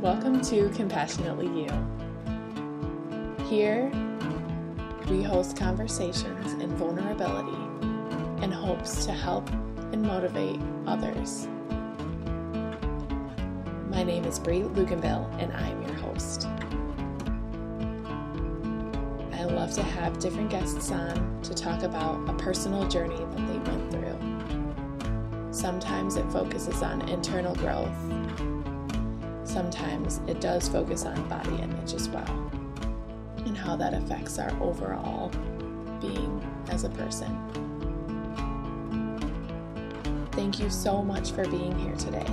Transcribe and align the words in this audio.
Welcome 0.00 0.40
to 0.44 0.70
Compassionately 0.70 1.46
You. 1.46 1.68
Here, 3.50 3.92
we 5.10 5.22
host 5.22 5.58
conversations 5.58 6.54
in 6.54 6.74
vulnerability 6.76 7.52
in 8.42 8.50
hopes 8.50 9.04
to 9.04 9.12
help 9.12 9.46
and 9.92 10.00
motivate 10.00 10.58
others. 10.86 11.48
My 13.90 14.02
name 14.02 14.24
is 14.24 14.38
Bree 14.38 14.62
Luganville, 14.62 15.30
and 15.38 15.52
I'm 15.52 15.82
your 15.82 15.92
host. 15.96 16.48
I 19.34 19.44
love 19.44 19.74
to 19.74 19.82
have 19.82 20.18
different 20.18 20.48
guests 20.48 20.90
on 20.90 21.42
to 21.42 21.52
talk 21.52 21.82
about 21.82 22.26
a 22.26 22.32
personal 22.38 22.88
journey 22.88 23.18
that 23.18 23.36
they 23.36 23.70
went 23.70 23.90
through. 23.90 25.50
Sometimes 25.52 26.16
it 26.16 26.24
focuses 26.32 26.82
on 26.82 27.06
internal 27.06 27.54
growth. 27.56 27.92
Sometimes 29.50 30.20
it 30.28 30.40
does 30.40 30.68
focus 30.68 31.04
on 31.04 31.28
body 31.28 31.56
image 31.60 31.92
as 31.92 32.08
well 32.08 32.52
and 33.44 33.58
how 33.58 33.74
that 33.74 33.94
affects 33.94 34.38
our 34.38 34.50
overall 34.62 35.28
being 36.00 36.40
as 36.68 36.84
a 36.84 36.88
person. 36.90 37.36
Thank 40.30 40.60
you 40.60 40.70
so 40.70 41.02
much 41.02 41.32
for 41.32 41.44
being 41.48 41.76
here 41.80 41.96
today. 41.96 42.26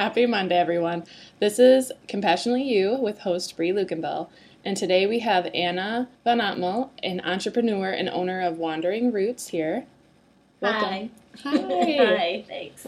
Happy 0.00 0.24
Monday, 0.24 0.56
everyone. 0.56 1.04
This 1.40 1.58
is 1.58 1.92
Compassionately 2.08 2.62
You 2.62 2.94
with 2.94 3.18
host 3.18 3.54
Bree 3.54 3.68
Luganville. 3.68 4.30
And 4.64 4.74
today 4.74 5.06
we 5.06 5.18
have 5.18 5.50
Anna 5.52 6.08
VanAgtmael, 6.24 6.88
an 7.02 7.20
entrepreneur 7.20 7.90
and 7.90 8.08
owner 8.08 8.40
of 8.40 8.56
Wandering 8.56 9.12
Roots 9.12 9.48
here. 9.48 9.84
Welcome. 10.62 11.10
Hi. 11.44 11.96
Hi, 11.98 12.44
thanks. 12.48 12.86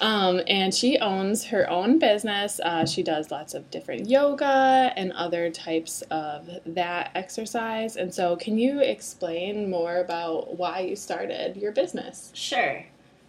Um, 0.00 0.40
and 0.46 0.72
she 0.72 0.98
owns 0.98 1.46
her 1.46 1.68
own 1.68 1.98
business. 1.98 2.60
Uh, 2.60 2.86
she 2.86 3.02
does 3.02 3.32
lots 3.32 3.54
of 3.54 3.68
different 3.72 4.08
yoga 4.08 4.92
and 4.94 5.10
other 5.14 5.50
types 5.50 6.02
of 6.12 6.48
that 6.64 7.10
exercise. 7.16 7.96
And 7.96 8.14
so, 8.14 8.36
can 8.36 8.56
you 8.56 8.78
explain 8.78 9.68
more 9.68 9.96
about 9.96 10.56
why 10.58 10.78
you 10.78 10.94
started 10.94 11.56
your 11.56 11.72
business? 11.72 12.30
Sure. 12.34 12.84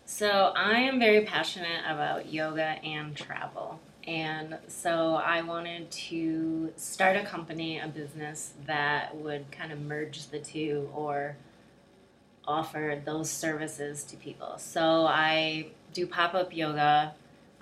So, 0.06 0.52
I 0.56 0.80
am 0.80 1.00
very 1.00 1.22
passionate 1.22 1.82
about 1.88 2.32
yoga 2.32 2.78
and 2.84 3.16
travel. 3.16 3.80
And 4.06 4.58
so, 4.68 5.16
I 5.16 5.42
wanted 5.42 5.90
to 5.92 6.74
start 6.76 7.16
a 7.16 7.24
company, 7.24 7.80
a 7.80 7.88
business 7.88 8.54
that 8.66 9.16
would 9.16 9.50
kind 9.52 9.72
of 9.72 9.80
merge 9.80 10.28
the 10.28 10.40
two 10.40 10.90
or 10.94 11.38
offer 12.46 13.02
those 13.04 13.30
services 13.30 14.04
to 14.06 14.18
people. 14.18 14.58
So, 14.58 15.06
I 15.08 15.68
do 15.94 16.06
pop 16.06 16.34
up 16.34 16.54
yoga 16.56 17.14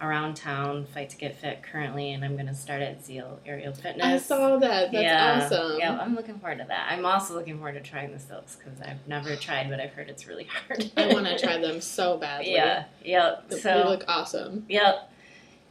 around 0.02 0.36
town, 0.36 0.86
Fight 0.86 1.10
to 1.12 1.18
Get 1.18 1.36
Fit 1.38 1.62
currently, 1.64 2.12
and 2.14 2.26
I'm 2.26 2.34
going 2.34 2.48
to 2.48 2.56
start 2.56 2.82
at 2.82 3.06
Zeal 3.06 3.40
Aerial 3.46 3.74
Fitness. 3.74 4.06
I 4.06 4.18
saw 4.18 4.58
that. 4.58 4.92
That's 4.92 5.04
yeah, 5.04 5.42
awesome. 5.46 5.80
Yeah, 5.80 5.98
I'm 6.00 6.16
looking 6.16 6.40
forward 6.40 6.58
to 6.58 6.66
that. 6.68 6.88
I'm 6.92 7.06
also 7.06 7.36
looking 7.36 7.58
forward 7.58 7.74
to 7.74 7.82
trying 7.82 8.12
the 8.12 8.20
silks 8.20 8.56
because 8.56 8.82
I've 8.82 9.08
never 9.08 9.36
tried, 9.36 9.70
but 9.70 9.80
I've 9.80 9.94
heard 9.94 10.10
it's 10.10 10.28
really 10.28 10.46
hard. 10.46 10.92
I 10.98 11.14
want 11.14 11.28
to 11.28 11.38
try 11.44 11.58
them 11.60 11.82
so 11.82 12.18
badly. 12.18 12.54
Yeah, 12.54 12.86
yep. 13.06 13.48
They 13.50 13.60
So, 13.60 13.86
look 13.88 14.04
awesome. 14.08 14.66
yep. 14.68 15.12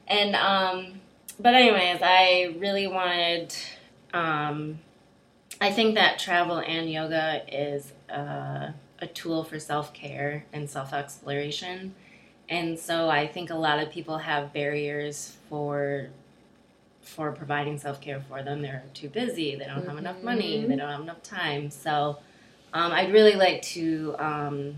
And 0.07 0.37
um, 0.37 1.01
but 1.39 1.55
anyways, 1.55 2.01
I 2.03 2.55
really 2.59 2.87
wanted. 2.87 3.55
Um, 4.15 4.79
I 5.61 5.71
think 5.71 5.95
that 5.97 6.19
travel 6.19 6.59
and 6.59 6.91
yoga 6.91 7.43
is 7.49 7.93
uh, 8.11 8.73
a 9.01 9.07
tool 9.07 9.45
for 9.45 9.59
self 9.59 9.93
care 9.93 10.45
and 10.53 10.69
self 10.71 10.93
exploration. 10.93 11.95
And 12.51 12.77
so 12.77 13.09
I 13.09 13.29
think 13.29 13.51
a 13.51 13.55
lot 13.55 13.79
of 13.79 13.91
people 13.91 14.19
have 14.19 14.53
barriers 14.53 15.37
for 15.49 16.09
for 17.01 17.33
providing 17.33 17.79
self 17.79 18.01
care 18.01 18.21
for 18.29 18.43
them. 18.43 18.61
They're 18.61 18.83
too 18.93 19.09
busy. 19.09 19.55
They 19.57 19.65
don't 19.65 19.87
have 19.87 19.97
enough 19.99 20.23
money. 20.23 20.67
They 20.67 20.77
don't 20.77 20.91
have 20.91 21.01
enough 21.01 21.23
time. 21.23 21.71
So 21.71 22.19
um, 22.73 22.93
I'd 22.93 23.13
really 23.13 23.35
like 23.35 23.63
to 23.63 24.15
um, 24.19 24.75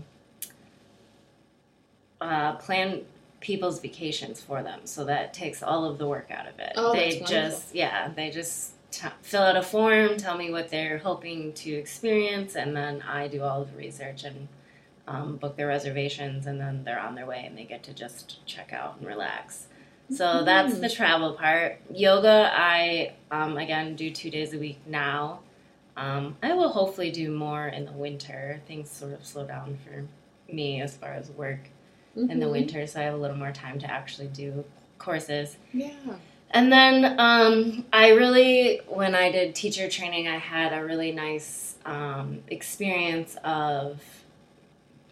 uh, 2.21 2.53
plan 2.53 3.01
people's 3.39 3.81
vacations 3.81 4.39
for 4.39 4.63
them, 4.63 4.81
so 4.85 5.03
that 5.03 5.33
takes 5.33 5.61
all 5.61 5.83
of 5.83 5.97
the 5.97 6.07
work 6.07 6.31
out 6.31 6.47
of 6.47 6.57
it. 6.59 6.73
Oh, 6.75 6.93
they 6.93 7.19
just 7.25 7.75
yeah, 7.75 8.09
they 8.15 8.29
just 8.29 8.73
t- 8.91 9.07
fill 9.21 9.41
out 9.41 9.57
a 9.57 9.63
form, 9.63 10.17
tell 10.17 10.37
me 10.37 10.49
what 10.49 10.69
they're 10.69 10.99
hoping 10.99 11.53
to 11.53 11.71
experience, 11.71 12.55
and 12.55 12.75
then 12.75 13.01
I 13.01 13.27
do 13.27 13.41
all 13.41 13.63
of 13.63 13.71
the 13.71 13.77
research 13.77 14.23
and 14.23 14.47
um, 15.07 15.37
book 15.37 15.55
their 15.57 15.67
reservations, 15.67 16.45
and 16.47 16.59
then 16.59 16.83
they're 16.83 16.99
on 16.99 17.15
their 17.15 17.25
way, 17.25 17.43
and 17.45 17.57
they 17.57 17.63
get 17.65 17.83
to 17.83 17.93
just 17.93 18.45
check 18.45 18.71
out 18.73 18.97
and 18.97 19.07
relax. 19.07 19.67
So 20.09 20.43
that's 20.43 20.79
the 20.79 20.89
travel 20.89 21.33
part. 21.33 21.79
Yoga, 21.93 22.51
I 22.53 23.13
um, 23.31 23.57
again 23.57 23.95
do 23.95 24.11
two 24.11 24.29
days 24.29 24.53
a 24.53 24.59
week 24.59 24.79
now. 24.85 25.39
Um, 25.95 26.35
I 26.43 26.53
will 26.53 26.69
hopefully 26.69 27.11
do 27.11 27.31
more 27.31 27.67
in 27.67 27.85
the 27.85 27.91
winter. 27.91 28.61
Things 28.67 28.89
sort 28.89 29.13
of 29.13 29.25
slow 29.25 29.45
down 29.45 29.77
for 29.83 30.03
me 30.53 30.81
as 30.81 30.95
far 30.97 31.13
as 31.13 31.29
work 31.31 31.59
in 32.15 32.39
the 32.39 32.45
Mhm. 32.45 32.51
winter, 32.51 32.85
so 32.85 32.99
I 32.99 33.03
have 33.03 33.13
a 33.13 33.17
little 33.17 33.37
more 33.37 33.51
time 33.51 33.79
to 33.79 33.89
actually 33.89 34.27
do 34.27 34.63
courses. 34.99 35.57
Yeah. 35.73 35.89
And 36.51 36.71
then 36.71 37.19
um, 37.19 37.85
I 37.91 38.09
really, 38.09 38.81
when 38.87 39.15
I 39.15 39.31
did 39.31 39.55
teacher 39.55 39.89
training, 39.89 40.27
I 40.27 40.37
had 40.37 40.73
a 40.73 40.83
really 40.85 41.11
nice 41.11 41.75
um, 41.85 42.43
experience 42.47 43.35
of 43.43 43.99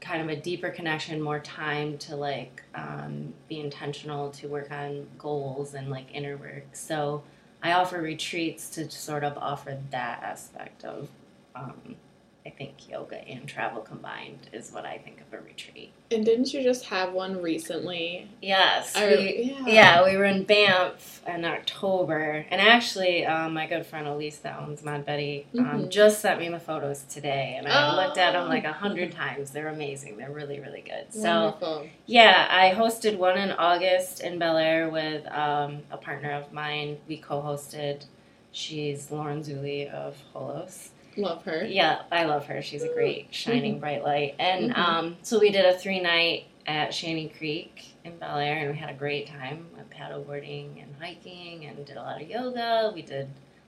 kind 0.01 0.21
of 0.21 0.29
a 0.35 0.41
deeper 0.41 0.69
connection, 0.69 1.21
more 1.21 1.39
time 1.39 1.97
to 1.99 2.15
like 2.15 2.63
um, 2.75 3.33
be 3.47 3.59
intentional 3.59 4.31
to 4.31 4.47
work 4.47 4.71
on 4.71 5.07
goals 5.17 5.75
and 5.75 5.89
like 5.89 6.07
inner 6.13 6.35
work. 6.37 6.65
So 6.73 7.23
I 7.63 7.73
offer 7.73 8.01
retreats 8.01 8.69
to 8.71 8.89
sort 8.89 9.23
of 9.23 9.37
offer 9.37 9.77
that 9.91 10.23
aspect 10.23 10.83
of, 10.83 11.07
um, 11.55 11.95
I 12.43 12.49
think 12.49 12.89
yoga 12.89 13.17
and 13.27 13.47
travel 13.47 13.81
combined 13.81 14.49
is 14.51 14.71
what 14.71 14.83
I 14.83 14.97
think 14.97 15.21
of 15.21 15.31
a 15.39 15.43
retreat. 15.43 15.91
And 16.09 16.25
didn't 16.25 16.51
you 16.53 16.63
just 16.63 16.85
have 16.85 17.13
one 17.13 17.39
recently? 17.39 18.27
Yes, 18.41 18.95
we, 18.99 19.55
yeah. 19.67 20.03
we 20.03 20.17
were 20.17 20.25
in 20.25 20.43
Banff 20.43 21.21
in 21.27 21.45
October, 21.45 22.43
and 22.49 22.59
actually, 22.59 23.27
um, 23.27 23.53
my 23.53 23.67
good 23.67 23.85
friend 23.85 24.07
Elise 24.07 24.37
that 24.39 24.59
owns 24.59 24.83
Mod 24.83 25.05
Betty 25.05 25.45
um, 25.55 25.83
Mhm. 25.83 25.89
just 25.89 26.19
sent 26.19 26.39
me 26.39 26.49
the 26.49 26.59
photos 26.59 27.03
today, 27.03 27.55
and 27.59 27.67
I 27.67 27.91
Oh. 27.91 27.95
looked 27.95 28.17
at 28.17 28.31
them 28.33 28.49
like 28.49 28.63
a 28.65 28.73
hundred 28.73 29.11
times. 29.11 29.51
They're 29.51 29.67
amazing. 29.67 30.17
They're 30.17 30.31
really, 30.31 30.59
really 30.59 30.81
good. 30.81 31.13
So, 31.13 31.43
Wonderful. 31.61 31.87
yeah, 32.07 32.47
I 32.49 32.71
hosted 32.71 33.17
one 33.17 33.37
in 33.37 33.51
August 33.51 34.21
in 34.21 34.39
Bellaire 34.39 34.89
with 34.91 35.27
um, 35.31 35.83
a 35.91 35.97
partner 35.97 36.31
of 36.31 36.51
mine. 36.51 36.97
We 37.07 37.17
co-hosted. 37.17 38.05
She's 38.51 39.11
Lauren 39.11 39.43
Zuli 39.43 39.87
of 39.89 40.17
Holos. 40.33 40.89
Love 41.17 41.43
her. 41.43 41.65
Yeah, 41.65 42.03
I 42.11 42.25
love 42.25 42.45
her. 42.47 42.61
She's 42.61 42.83
a 42.83 42.93
great, 42.93 43.27
shining, 43.33 43.79
bright 43.79 44.03
light. 44.03 44.35
And 44.39 44.71
Mhm. 44.71 44.77
um, 44.77 45.17
so 45.21 45.39
we 45.39 45.49
did 45.51 45.65
a 45.65 45.77
three 45.77 45.99
night 45.99 46.45
at 46.65 46.93
Shanty 46.93 47.27
Creek 47.29 47.95
in 48.05 48.17
Bellaire, 48.17 48.59
and 48.61 48.71
we 48.71 48.77
had 48.77 48.89
a 48.89 48.93
great 48.93 49.27
time. 49.27 49.67
Went 49.75 49.89
paddleboarding 49.89 50.81
and 50.81 50.95
hiking, 51.01 51.65
and 51.65 51.85
did 51.85 51.97
a 51.97 52.01
lot 52.01 52.21
of 52.21 52.29
yoga. 52.29 52.91
We 52.93 53.01
did 53.01 53.27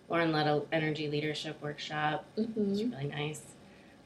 Lauren 0.09 0.31
led 0.31 0.48
a 0.48 0.62
energy 0.72 1.09
leadership 1.09 1.62
workshop. 1.62 2.26
It 2.38 2.50
was 2.56 2.84
really 2.84 3.06
nice. 3.08 3.42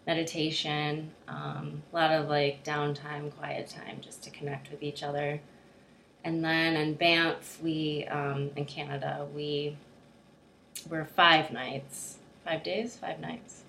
Meditation, 0.05 1.11
um, 1.27 1.83
a 1.91 1.95
lot 1.95 2.11
of 2.11 2.29
like 2.29 2.63
downtime, 2.63 3.29
quiet 3.35 3.67
time, 3.67 3.99
just 4.01 4.23
to 4.23 4.29
connect 4.29 4.71
with 4.71 4.81
each 4.81 5.03
other. 5.03 5.41
And 6.23 6.43
then 6.43 6.75
in 6.77 6.93
Banff, 6.95 7.61
we 7.61 8.05
um, 8.05 8.51
in 8.55 8.65
Canada, 8.65 9.27
we 9.35 9.75
were 10.89 11.03
five 11.05 11.51
nights, 11.51 12.16
five 12.47 12.63
days, 12.63 12.95
five 12.95 13.19
nights, 13.19 13.63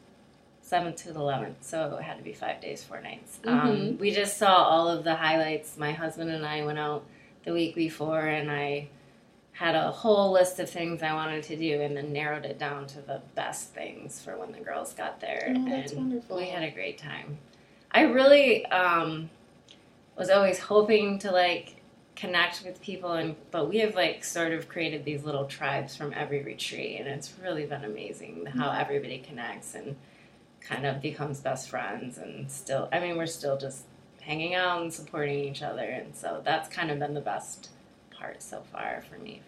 seventh 0.62 0.96
to 0.96 1.12
the 1.12 1.18
eleventh. 1.20 1.62
So 1.64 1.96
it 1.96 2.02
had 2.02 2.18
to 2.18 2.22
be 2.24 2.32
five 2.32 2.60
days, 2.60 2.84
four 2.84 3.00
nights. 3.00 3.38
Um, 3.44 3.68
Mhm. 3.68 3.98
we 3.98 4.10
just 4.12 4.36
saw 4.36 4.54
all 4.64 4.88
of 4.88 5.02
the 5.04 5.16
highlights. 5.16 5.76
My 5.76 5.92
husband 5.92 6.30
and 6.30 6.46
I 6.46 6.64
went 6.64 6.78
out 6.78 7.04
the 7.44 7.52
week 7.52 7.74
before, 7.74 8.20
and 8.26 8.50
I 8.50 8.88
had 9.52 9.74
a 9.74 9.90
whole 9.90 10.30
list 10.30 10.60
of 10.60 10.70
things 10.70 11.02
I 11.02 11.12
wanted 11.14 11.42
to 11.44 11.56
do, 11.56 11.80
and 11.80 11.96
then 11.96 12.12
narrowed 12.12 12.44
it 12.44 12.58
down 12.58 12.86
to 12.88 13.00
the 13.00 13.20
best 13.34 13.70
things 13.74 14.22
for 14.22 14.36
when 14.36 14.52
the 14.52 14.60
girls 14.60 14.94
got 14.94 15.20
there. 15.20 15.52
Oh, 15.56 15.64
that's 15.68 15.92
and 15.92 16.00
wonderful. 16.02 16.36
we 16.36 16.46
had 16.46 16.62
a 16.62 16.70
great 16.70 16.98
time. 16.98 17.38
I 17.90 18.02
really 18.02 18.64
um, 18.66 19.30
was 20.16 20.30
always 20.30 20.58
hoping 20.60 21.18
to 21.20 21.32
like 21.32 21.74
connect 22.18 22.64
with 22.64 22.82
people 22.82 23.12
and 23.12 23.36
but 23.52 23.68
we 23.68 23.78
have 23.78 23.94
like 23.94 24.24
sort 24.24 24.52
of 24.52 24.68
created 24.68 25.04
these 25.04 25.22
little 25.22 25.44
tribes 25.44 25.94
from 25.94 26.12
every 26.14 26.42
retreat 26.42 26.98
and 26.98 27.08
it's 27.08 27.32
really 27.40 27.64
been 27.64 27.84
amazing 27.84 28.44
how 28.44 28.68
mm-hmm. 28.68 28.80
everybody 28.80 29.18
connects 29.18 29.76
and 29.76 29.94
kind 30.60 30.84
of 30.84 31.00
becomes 31.00 31.38
best 31.40 31.70
friends 31.70 32.18
and 32.18 32.50
still 32.50 32.88
I 32.92 32.98
mean 32.98 33.16
we're 33.16 33.26
still 33.26 33.56
just 33.56 33.84
hanging 34.20 34.56
out 34.56 34.82
and 34.82 34.92
supporting 34.92 35.38
each 35.38 35.62
other 35.62 35.84
and 35.84 36.14
so 36.14 36.42
that's 36.44 36.68
kind 36.68 36.90
of 36.90 36.98
been 36.98 37.14
the 37.14 37.20
best 37.20 37.70
part 38.10 38.42
so 38.42 38.62
far 38.72 39.04
for 39.08 39.16
me. 39.20 39.40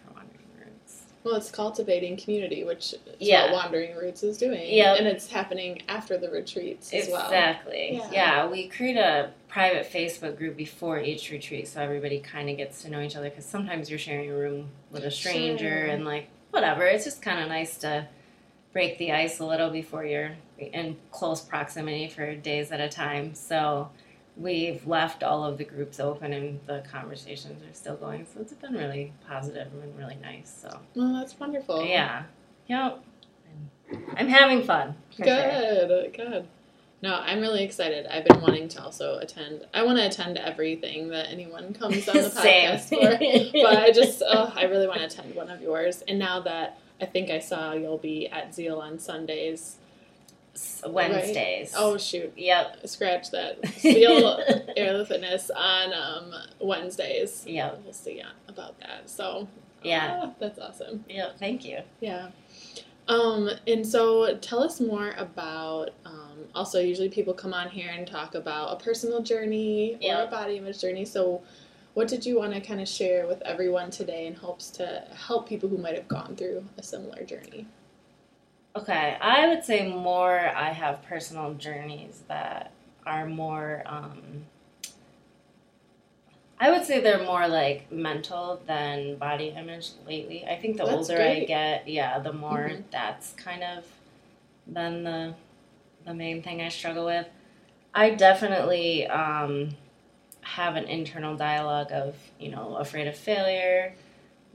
Well, 1.23 1.35
it's 1.35 1.51
cultivating 1.51 2.17
community, 2.17 2.63
which 2.63 2.93
is 2.93 2.99
Yeah. 3.19 3.43
what 3.45 3.53
Wandering 3.65 3.95
Roots 3.95 4.23
is 4.23 4.37
doing. 4.37 4.73
Yep. 4.73 4.97
And 4.99 5.07
it's 5.07 5.27
happening 5.29 5.81
after 5.87 6.17
the 6.17 6.29
retreats 6.31 6.91
as 6.93 7.09
well. 7.09 7.25
Exactly. 7.25 7.93
Yeah. 7.93 8.09
Yeah. 8.11 8.47
we 8.47 8.67
create 8.67 8.97
a 8.97 9.29
private 9.47 9.85
Facebook 9.91 10.35
group 10.37 10.57
before 10.57 10.99
each 10.99 11.29
retreat 11.29 11.67
so 11.67 11.79
everybody 11.81 12.19
kind 12.19 12.49
of 12.49 12.57
gets 12.57 12.81
to 12.83 12.89
know 12.89 13.01
each 13.01 13.15
other 13.15 13.29
because 13.29 13.45
sometimes 13.45 13.89
you're 13.89 13.99
sharing 13.99 14.31
a 14.31 14.35
room 14.35 14.69
with 14.89 15.03
a 15.03 15.11
stranger 15.11 15.69
Sure. 15.85 15.85
and 15.87 16.05
like 16.05 16.27
whatever. 16.49 16.85
It's 16.85 17.03
just 17.03 17.21
kind 17.21 17.39
of 17.39 17.49
nice 17.49 17.77
to 17.79 18.07
break 18.73 18.97
the 18.97 19.11
ice 19.11 19.39
a 19.39 19.45
little 19.45 19.69
before 19.69 20.05
you're 20.05 20.37
in 20.57 20.95
close 21.11 21.41
proximity 21.41 22.07
for 22.07 22.33
days 22.35 22.71
at 22.71 22.79
a 22.79 22.89
time. 22.89 23.35
So 23.35 23.89
we've 24.37 24.85
left 24.87 25.23
all 25.23 25.43
of 25.43 25.57
the 25.57 25.63
groups 25.65 25.99
open 25.99 26.33
and 26.33 26.59
the 26.65 26.83
conversations 26.91 27.61
are 27.63 27.73
still 27.73 27.95
going. 27.95 28.25
So 28.33 28.41
it's 28.41 28.53
been 28.53 28.73
really 28.73 29.13
positive 29.27 29.67
and 29.83 29.97
really 29.97 30.17
nice. 30.21 30.53
So 30.61 30.79
Well, 30.95 31.13
that's 31.13 31.39
wonderful. 31.39 31.85
yeah. 31.85 32.23
Yep. 32.67 33.03
I'm 34.15 34.27
having 34.29 34.63
fun. 34.63 34.95
for 35.09 35.23
sure. 35.23 35.25
Good, 35.25 36.13
good. 36.13 36.47
No, 37.03 37.15
I'm 37.15 37.39
really 37.41 37.63
excited. 37.63 38.05
I've 38.05 38.25
been 38.25 38.41
wanting 38.41 38.67
to 38.69 38.83
also 38.83 39.17
attend. 39.17 39.65
I 39.73 39.83
want 39.83 39.97
to 39.97 40.05
attend 40.05 40.37
everything 40.37 41.09
that 41.09 41.29
anyone 41.29 41.73
comes 41.73 42.07
on 42.07 42.15
the 42.15 42.21
podcast 42.29 42.89
for. 42.89 42.99
But 43.63 43.77
I 43.83 43.91
just, 43.93 44.21
oh, 44.25 44.53
I 44.55 44.63
really 44.65 44.87
want 44.87 44.99
to 44.99 45.05
attend 45.07 45.33
one 45.35 45.49
of 45.49 45.61
yours. 45.61 46.03
And 46.07 46.19
now 46.19 46.39
that 46.41 46.79
I 47.01 47.05
think 47.07 47.29
I 47.31 47.39
saw 47.39 47.73
you'll 47.73 47.97
be 47.97 48.27
at 48.29 48.53
Zeal 48.53 48.79
on 48.79 48.99
Sundays. 48.99 49.77
Wednesdays. 50.87 51.73
Oh 51.77 51.97
shoot, 51.97 52.33
Yep. 52.35 52.87
scratch 52.87 53.31
that. 53.31 53.65
Zeal 53.79 54.43
Aerial 54.75 55.05
Fitness 55.05 55.49
on 55.55 55.93
um, 55.93 56.33
Wednesdays. 56.59 57.43
Yep. 57.47 57.81
We'll 57.83 57.93
see 57.93 58.21
about 58.47 58.79
that. 58.79 59.09
So 59.09 59.47
Yeah. 59.83 60.21
ah, 60.23 60.31
that's 60.39 60.59
awesome. 60.59 61.05
Yep. 61.09 61.39
Thank 61.39 61.65
you. 61.65 61.79
Yeah. 61.99 62.29
Um, 63.07 63.49
and 63.67 63.85
so 63.85 64.37
tell 64.37 64.61
us 64.63 64.79
more 64.79 65.13
about 65.17 65.89
um, 66.05 66.45
also 66.53 66.79
usually 66.79 67.09
people 67.09 67.33
come 67.33 67.53
on 67.53 67.69
here 67.69 67.89
and 67.93 68.05
talk 68.07 68.35
about 68.35 68.79
a 68.79 68.83
personal 68.83 69.21
journey 69.21 69.97
or 70.01 70.23
a 70.23 70.27
body 70.27 70.57
image 70.57 70.79
journey. 70.81 71.05
So 71.05 71.41
what 71.93 72.07
did 72.07 72.25
you 72.25 72.37
want 72.37 72.53
to 72.53 72.61
kind 72.61 72.79
of 72.79 72.87
share 72.87 73.27
with 73.27 73.41
everyone 73.41 73.89
today 73.91 74.27
in 74.27 74.33
hopes 74.35 74.69
to 74.71 75.03
help 75.13 75.47
people 75.49 75.67
who 75.67 75.77
might 75.77 75.95
have 75.95 76.07
gone 76.07 76.35
through 76.35 76.63
a 76.77 76.83
similar 76.83 77.23
journey? 77.23 77.67
Okay, 78.75 79.17
I 79.19 79.47
would 79.47 79.63
say 79.65 79.91
more. 79.91 80.39
I 80.39 80.71
have 80.71 81.03
personal 81.03 81.53
journeys 81.55 82.23
that 82.27 82.71
are 83.05 83.25
more. 83.25 83.83
Um, 83.85 84.45
I 86.59 86.69
would 86.71 86.85
say 86.85 87.01
they're 87.01 87.23
more 87.23 87.47
like 87.47 87.91
mental 87.91 88.61
than 88.67 89.15
body 89.17 89.47
image 89.49 89.89
lately. 90.07 90.45
I 90.45 90.55
think 90.55 90.77
the 90.77 90.85
That's 90.85 91.09
older 91.09 91.21
I 91.21 91.43
get, 91.43 91.87
yeah, 91.87 92.19
the 92.19 92.31
more 92.33 92.69
Mhm. 92.69 92.83
that's 92.91 93.33
kind 93.33 93.63
of 93.63 93.85
been 94.71 95.03
the 95.03 95.33
the 96.05 96.13
main 96.13 96.41
thing 96.41 96.61
I 96.61 96.69
struggle 96.69 97.05
with. 97.05 97.27
I 97.93 98.11
definitely 98.11 99.05
um, 99.07 99.69
have 100.41 100.75
an 100.75 100.85
internal 100.85 101.35
dialogue 101.35 101.91
of 101.91 102.15
you 102.39 102.49
know 102.49 102.75
afraid 102.77 103.07
of 103.07 103.17
failure, 103.17 103.93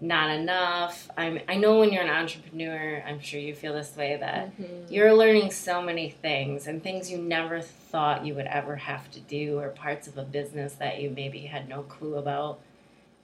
not 0.01 0.31
enough. 0.31 1.09
I'm 1.17 1.41
I 1.49 1.57
know 1.57 1.79
when 1.81 1.93
you're 1.93 2.03
an 2.03 2.11
entrepreneur, 2.11 3.03
I'm 3.07 3.21
sure 3.21 3.41
you 3.41 3.55
feel 3.55 3.73
this 3.73 3.97
way 3.97 4.17
that 4.17 4.51
Mhm. 4.59 4.91
you're 4.91 5.15
learning 5.15 5.51
so 5.51 5.81
many 5.81 6.11
things 6.11 6.67
and 6.67 6.83
things 6.83 7.11
you 7.11 7.19
never 7.19 7.61
thought 7.61 8.27
you 8.27 8.35
would 8.35 8.47
ever 8.47 8.77
have 8.77 9.11
to 9.13 9.21
do 9.21 9.59
or 9.59 9.71
parts 9.71 10.07
of 10.07 10.19
a 10.19 10.23
business 10.23 10.75
that 10.75 11.01
you 11.01 11.11
maybe 11.11 11.41
had 11.47 11.69
no 11.69 11.83
clue 11.83 12.17
about. 12.17 12.59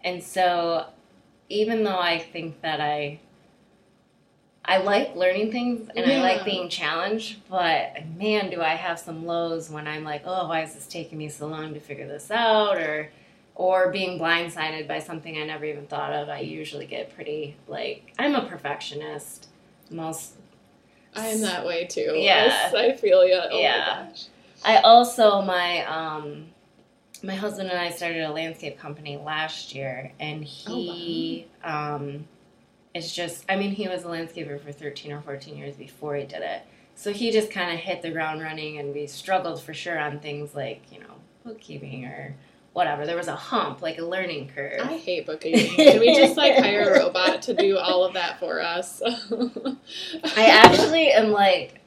And 0.03 0.23
so 0.23 0.87
even 1.49 1.85
though 1.85 1.99
I 1.99 2.19
think 2.19 2.63
that 2.63 2.81
I 2.81 3.19
I 4.65 4.79
like 4.79 5.17
learning 5.17 5.51
things 5.51 5.91
and 5.95 6.07
I 6.11 6.21
like 6.21 6.45
being 6.45 6.69
challenged, 6.69 7.41
but 7.51 8.07
man, 8.17 8.49
do 8.49 8.63
I 8.63 8.75
have 8.75 8.99
some 8.99 9.27
lows 9.27 9.69
when 9.69 9.89
I'm 9.89 10.05
like, 10.05 10.23
"Oh, 10.25 10.47
why 10.49 10.63
is 10.63 10.75
this 10.75 10.87
taking 10.87 11.19
me 11.19 11.29
so 11.29 11.49
long 11.49 11.75
to 11.75 11.81
figure 11.81 12.07
this 12.07 12.31
out?" 12.31 12.79
or 12.79 13.11
or 13.55 13.91
being 13.91 14.19
blindsided 14.19 14.89
by 14.89 14.99
something 14.99 15.37
I 15.37 15.45
never 15.45 15.65
even 15.65 15.87
thought 15.87 16.13
of. 16.13 16.29
I 16.29 16.41
usually 16.41 16.87
get 16.87 17.15
pretty 17.15 17.57
like 17.69 18.13
I'm 18.19 18.35
a 18.35 18.47
perfectionist. 18.47 19.49
Most 19.91 20.35
I'm 21.15 21.41
that 21.43 21.67
way 21.67 21.87
too. 21.87 22.13
Yeah. 22.17 22.71
I, 22.75 22.93
feel 22.93 23.27
you. 23.27 23.41
Oh 23.51 23.61
Yeah. 23.61 24.11
I 24.65 24.79
also 24.79 25.43
my 25.43 25.85
um 25.87 26.47
my 27.23 27.35
husband 27.35 27.71
and 27.71 27.79
I 27.79 27.91
started 27.91 28.23
a 28.25 28.33
landscape 28.33 28.79
company 28.79 29.17
last 29.17 29.75
year 29.75 30.13
and 30.19 30.43
he 30.43 31.47
um 31.63 32.27
is 32.95 33.15
just 33.15 33.45
I 33.49 33.57
mean 33.57 33.73
he 33.73 33.89
was 33.89 34.05
a 34.05 34.09
landscaper 34.09 34.61
for 34.61 34.73
13 34.73 35.13
or 35.13 35.21
14 35.21 35.57
years 35.57 35.77
before 35.77 36.17
he 36.17 36.25
did 36.25 36.43
it. 36.43 36.63
So 36.95 37.13
he 37.13 37.31
just 37.31 37.51
kind 37.51 37.73
of 37.73 37.79
hit 37.79 38.03
the 38.03 38.11
ground 38.11 38.43
running 38.43 38.79
and 38.79 38.95
we 38.95 39.07
struggled 39.07 39.63
for 39.63 39.73
sure 39.75 39.99
on 39.99 40.21
things 40.21 40.55
like, 40.55 40.83
you 40.91 41.01
know, 41.01 41.15
bookkeeping 41.45 42.05
or 42.05 42.35
whatever. 42.73 43.07
There 43.07 43.17
was 43.17 43.29
a 43.29 43.37
hump, 43.37 43.83
like 43.83 43.99
a 43.99 44.05
learning 44.05 44.51
curve. 44.55 44.81
I 44.81 44.97
hate 44.97 45.27
bookkeeping. 45.27 45.75
Can 45.77 46.01
we 46.01 46.15
just 46.17 46.37
like 46.37 46.57
hire 46.57 46.95
a 46.95 47.01
robot 47.05 47.43
to 47.43 47.55
do 47.55 47.79
all 47.79 48.05
of 48.05 48.15
that 48.15 48.39
for 48.41 48.61
us? 48.61 49.03
I 50.37 50.47
actually 50.47 51.13
am 51.13 51.31
like, 51.31 51.81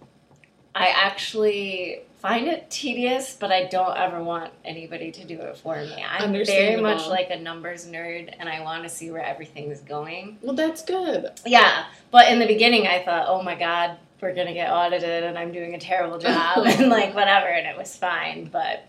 I 0.74 0.88
actually 0.88 2.02
find 2.22 2.48
it 2.48 2.70
tedious, 2.72 3.38
but 3.40 3.52
I 3.52 3.66
don't 3.66 3.96
ever 3.98 4.24
want 4.24 4.52
anybody 4.64 5.12
to 5.12 5.24
do 5.26 5.40
it 5.40 5.58
for 5.58 5.76
me. 5.76 6.04
I'm 6.08 6.32
very 6.46 6.82
much 6.82 7.08
like 7.08 7.30
a 7.30 7.40
numbers 7.40 7.86
nerd, 7.86 8.34
and 8.40 8.50
I 8.50 8.62
want 8.62 8.84
to 8.84 8.90
see 8.90 9.12
where 9.12 9.24
everything's 9.24 9.80
going. 9.82 10.40
well, 10.42 10.56
that's 10.56 10.84
good. 10.84 11.30
Yeah, 11.46 11.86
but 12.12 12.28
in 12.32 12.40
the 12.40 12.48
beginning, 12.48 12.88
I 12.88 13.04
thought, 13.04 13.26
oh 13.28 13.44
my 13.44 13.54
god, 13.56 13.98
we're 14.22 14.34
gonna 14.34 14.54
get 14.54 14.72
audited, 14.72 15.24
and 15.24 15.38
I'm 15.38 15.52
doing 15.52 15.76
a 15.76 15.80
terrible 15.80 16.18
job, 16.18 16.66
and 16.66 16.90
like 16.90 17.14
whatever, 17.14 17.48
and 17.48 17.68
it 17.68 17.78
was 17.78 17.96
fine, 17.96 18.46
but. 18.52 18.88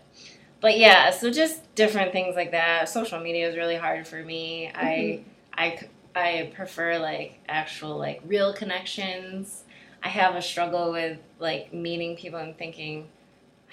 But 0.59 0.77
yeah, 0.77 1.11
so 1.11 1.31
just 1.31 1.75
different 1.75 2.11
things 2.11 2.35
like 2.35 2.51
that. 2.51 2.89
Social 2.89 3.19
media 3.19 3.47
is 3.49 3.55
really 3.55 3.75
hard 3.75 4.07
for 4.07 4.23
me. 4.23 4.71
I 4.73 4.83
mm-hmm. 4.83 5.29
I 5.53 5.79
I 6.15 6.51
prefer 6.55 6.97
like 6.97 7.39
actual 7.47 7.97
like 7.97 8.21
real 8.25 8.53
connections. 8.53 9.63
I 10.03 10.09
have 10.09 10.35
a 10.35 10.41
struggle 10.41 10.91
with 10.91 11.19
like 11.39 11.73
meeting 11.73 12.15
people 12.15 12.39
and 12.39 12.57
thinking, 12.57 13.07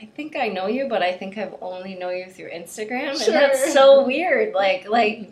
I 0.00 0.06
think 0.06 0.36
I 0.36 0.48
know 0.48 0.66
you, 0.66 0.88
but 0.88 1.02
I 1.02 1.12
think 1.12 1.38
I've 1.38 1.54
only 1.60 1.94
know 1.94 2.10
you 2.10 2.26
through 2.26 2.50
Instagram, 2.50 3.16
Sure. 3.16 3.34
and 3.34 3.42
that's 3.42 3.72
so 3.72 4.04
weird. 4.04 4.54
Like 4.54 4.88
like 4.88 5.30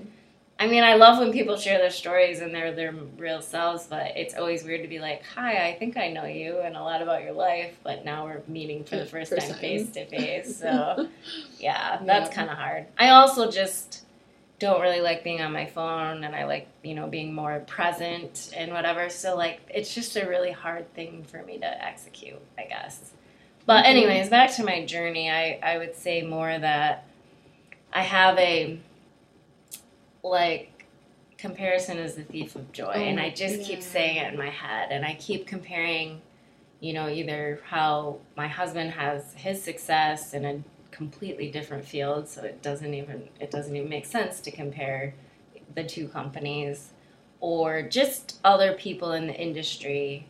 I 0.62 0.68
mean, 0.68 0.84
I 0.84 0.94
love 0.94 1.18
when 1.18 1.32
people 1.32 1.56
share 1.56 1.78
their 1.78 1.90
stories 1.90 2.40
and 2.40 2.54
they're 2.54 2.72
their 2.72 2.92
real 3.18 3.42
selves, 3.42 3.88
but 3.90 4.16
it's 4.16 4.36
always 4.36 4.62
weird 4.62 4.82
to 4.82 4.88
be 4.88 5.00
like, 5.00 5.24
"Hi, 5.34 5.66
I 5.66 5.74
think 5.76 5.96
I 5.96 6.06
know 6.12 6.24
you 6.24 6.60
and 6.60 6.76
a 6.76 6.80
lot 6.80 7.02
about 7.02 7.24
your 7.24 7.32
life, 7.32 7.76
but 7.82 8.04
now 8.04 8.26
we're 8.26 8.42
meeting 8.46 8.84
for 8.84 8.96
the 8.96 9.04
first 9.04 9.32
First 9.32 9.48
time 9.48 9.50
time. 9.56 9.58
face 9.58 9.90
to 9.90 10.06
face." 10.06 10.56
So, 10.58 11.08
yeah, 11.58 11.98
that's 12.04 12.28
Yeah. 12.30 12.34
kind 12.36 12.48
of 12.50 12.56
hard. 12.58 12.86
I 12.96 13.08
also 13.08 13.50
just 13.50 14.04
don't 14.60 14.80
really 14.80 15.00
like 15.00 15.24
being 15.24 15.40
on 15.40 15.52
my 15.52 15.66
phone 15.66 16.22
and 16.22 16.36
I 16.36 16.44
like, 16.44 16.68
you 16.84 16.94
know, 16.94 17.08
being 17.08 17.34
more 17.34 17.58
present 17.66 18.52
and 18.56 18.70
whatever. 18.70 19.10
So 19.10 19.34
like 19.34 19.62
it's 19.68 19.92
just 19.92 20.14
a 20.16 20.28
really 20.28 20.52
hard 20.52 20.94
thing 20.94 21.24
for 21.24 21.42
me 21.42 21.58
to 21.58 21.84
execute, 21.84 22.40
I 22.56 22.66
guess. 22.66 23.10
But 23.66 23.84
Mhm. 23.84 23.88
anyways, 23.88 24.28
back 24.28 24.52
to 24.52 24.64
my 24.64 24.86
journey, 24.86 25.28
I 25.28 25.58
I 25.60 25.78
would 25.78 25.96
say 25.96 26.22
more 26.22 26.56
that 26.56 27.02
I 27.92 28.02
have 28.02 28.38
a 28.38 28.78
like 30.22 30.86
comparison 31.38 31.98
is 31.98 32.14
the 32.14 32.22
thief 32.22 32.54
of 32.54 32.70
joy 32.72 32.90
and 32.90 33.18
Oh, 33.18 33.22
I 33.22 33.30
just 33.30 33.62
keep 33.62 33.82
saying 33.82 34.16
it 34.16 34.32
in 34.32 34.38
my 34.38 34.50
head 34.50 34.88
and 34.92 35.04
I 35.04 35.14
keep 35.14 35.46
comparing 35.46 36.20
you 36.80 36.92
know 36.92 37.08
either 37.08 37.60
how 37.64 38.18
my 38.36 38.48
husband 38.48 38.92
has 38.92 39.34
his 39.34 39.62
success 39.62 40.34
in 40.34 40.44
a 40.44 40.62
completely 40.92 41.50
different 41.50 41.84
field 41.84 42.28
so 42.28 42.42
it 42.42 42.62
doesn't 42.62 42.94
even 42.94 43.28
it 43.40 43.50
doesn't 43.50 43.74
even 43.74 43.88
make 43.88 44.06
sense 44.06 44.40
to 44.40 44.50
compare 44.50 45.14
the 45.74 45.84
two 45.84 46.06
companies 46.08 46.90
or 47.40 47.82
just 47.82 48.38
other 48.44 48.72
people 48.72 49.12
in 49.12 49.26
the 49.26 49.34
industry. 49.34 50.26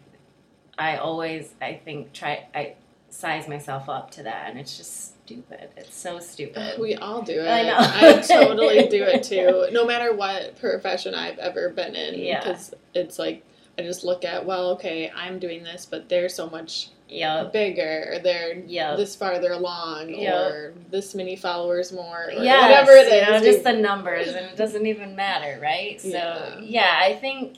I 0.78 0.96
always 0.96 1.54
I 1.60 1.74
think 1.74 2.12
try 2.12 2.46
I 2.54 2.74
size 3.10 3.46
myself 3.46 3.88
up 3.88 4.10
to 4.12 4.22
that 4.22 4.48
and 4.48 4.58
it's 4.58 4.78
just 4.78 5.11
stupid 5.24 5.68
it's 5.76 5.94
so 5.96 6.18
stupid 6.18 6.78
We 6.80 6.94
all 6.96 7.22
do 7.22 7.40
it. 7.40 7.48
I 7.48 7.62
know. 7.62 7.76
I 7.78 8.20
totally 8.20 8.88
do 8.88 9.02
it 9.04 9.22
too. 9.32 9.68
No 9.72 9.86
matter 9.86 10.12
what 10.14 10.58
profession 10.58 11.14
I've 11.14 11.38
ever 11.38 11.68
been 11.70 11.94
in, 11.94 12.18
Yeah. 12.18 12.40
because 12.40 12.74
it's 12.94 13.18
like 13.18 13.44
I 13.78 13.82
just 13.82 14.04
look 14.04 14.24
at, 14.24 14.44
well, 14.44 14.70
okay, 14.72 15.10
I'm 15.16 15.38
doing 15.38 15.62
this, 15.62 15.86
but 15.86 16.08
they're 16.10 16.28
so 16.28 16.48
much 16.50 16.90
yep 17.08 17.52
bigger. 17.52 18.12
Or 18.12 18.18
they're 18.18 18.58
yep 18.58 18.96
this 18.96 19.14
farther 19.16 19.52
along, 19.52 20.10
Yep. 20.10 20.34
or 20.34 20.74
this 20.90 21.14
many 21.14 21.36
followers 21.36 21.92
more, 21.92 22.26
or 22.26 22.32
Yes, 22.32 22.62
whatever 22.86 22.92
it 22.92 23.26
you 23.26 23.32
know, 23.32 23.40
just 23.40 23.64
the 23.64 23.72
numbers, 23.72 24.28
and 24.28 24.46
it 24.46 24.56
doesn't 24.56 24.86
even 24.86 25.14
matter, 25.16 25.58
right? 25.62 26.00
So 26.00 26.08
Yeah. 26.08 26.58
yeah, 26.60 26.98
I 27.00 27.14
think 27.14 27.56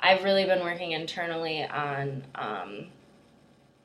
I've 0.00 0.24
really 0.24 0.44
been 0.44 0.62
working 0.62 0.92
internally 0.92 1.64
on 1.64 2.22
um, 2.34 2.86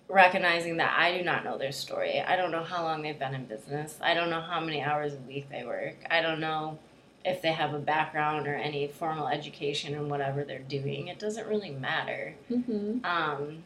recognizing 0.10 0.78
that 0.78 0.98
I 0.98 1.18
do 1.18 1.24
not 1.24 1.44
know 1.44 1.58
their 1.58 1.72
story. 1.72 2.22
I 2.22 2.36
don't 2.36 2.52
know 2.52 2.64
how 2.64 2.84
long 2.84 3.02
they've 3.02 3.18
been 3.18 3.34
in 3.34 3.46
business. 3.46 3.98
I 4.02 4.14
don't 4.14 4.30
know 4.30 4.42
how 4.42 4.60
many 4.60 4.82
hours 4.82 5.14
a 5.14 5.28
week 5.28 5.50
they 5.50 5.66
work. 5.66 5.96
I 6.10 6.22
don't 6.22 6.40
know 6.40 6.80
if 7.26 7.42
they 7.42 7.52
have 7.52 7.74
a 7.74 7.80
background 7.80 8.48
or 8.48 8.56
any 8.56 8.88
formal 8.88 9.28
education 9.28 9.94
in 9.94 10.08
whatever 10.08 10.44
they're 10.46 10.60
doing. 10.60 11.10
It 11.10 11.20
doesn't 11.20 11.48
really 11.48 11.72
matter. 11.72 12.36
Mm-hmm. 12.50 13.06
Um, 13.06 13.64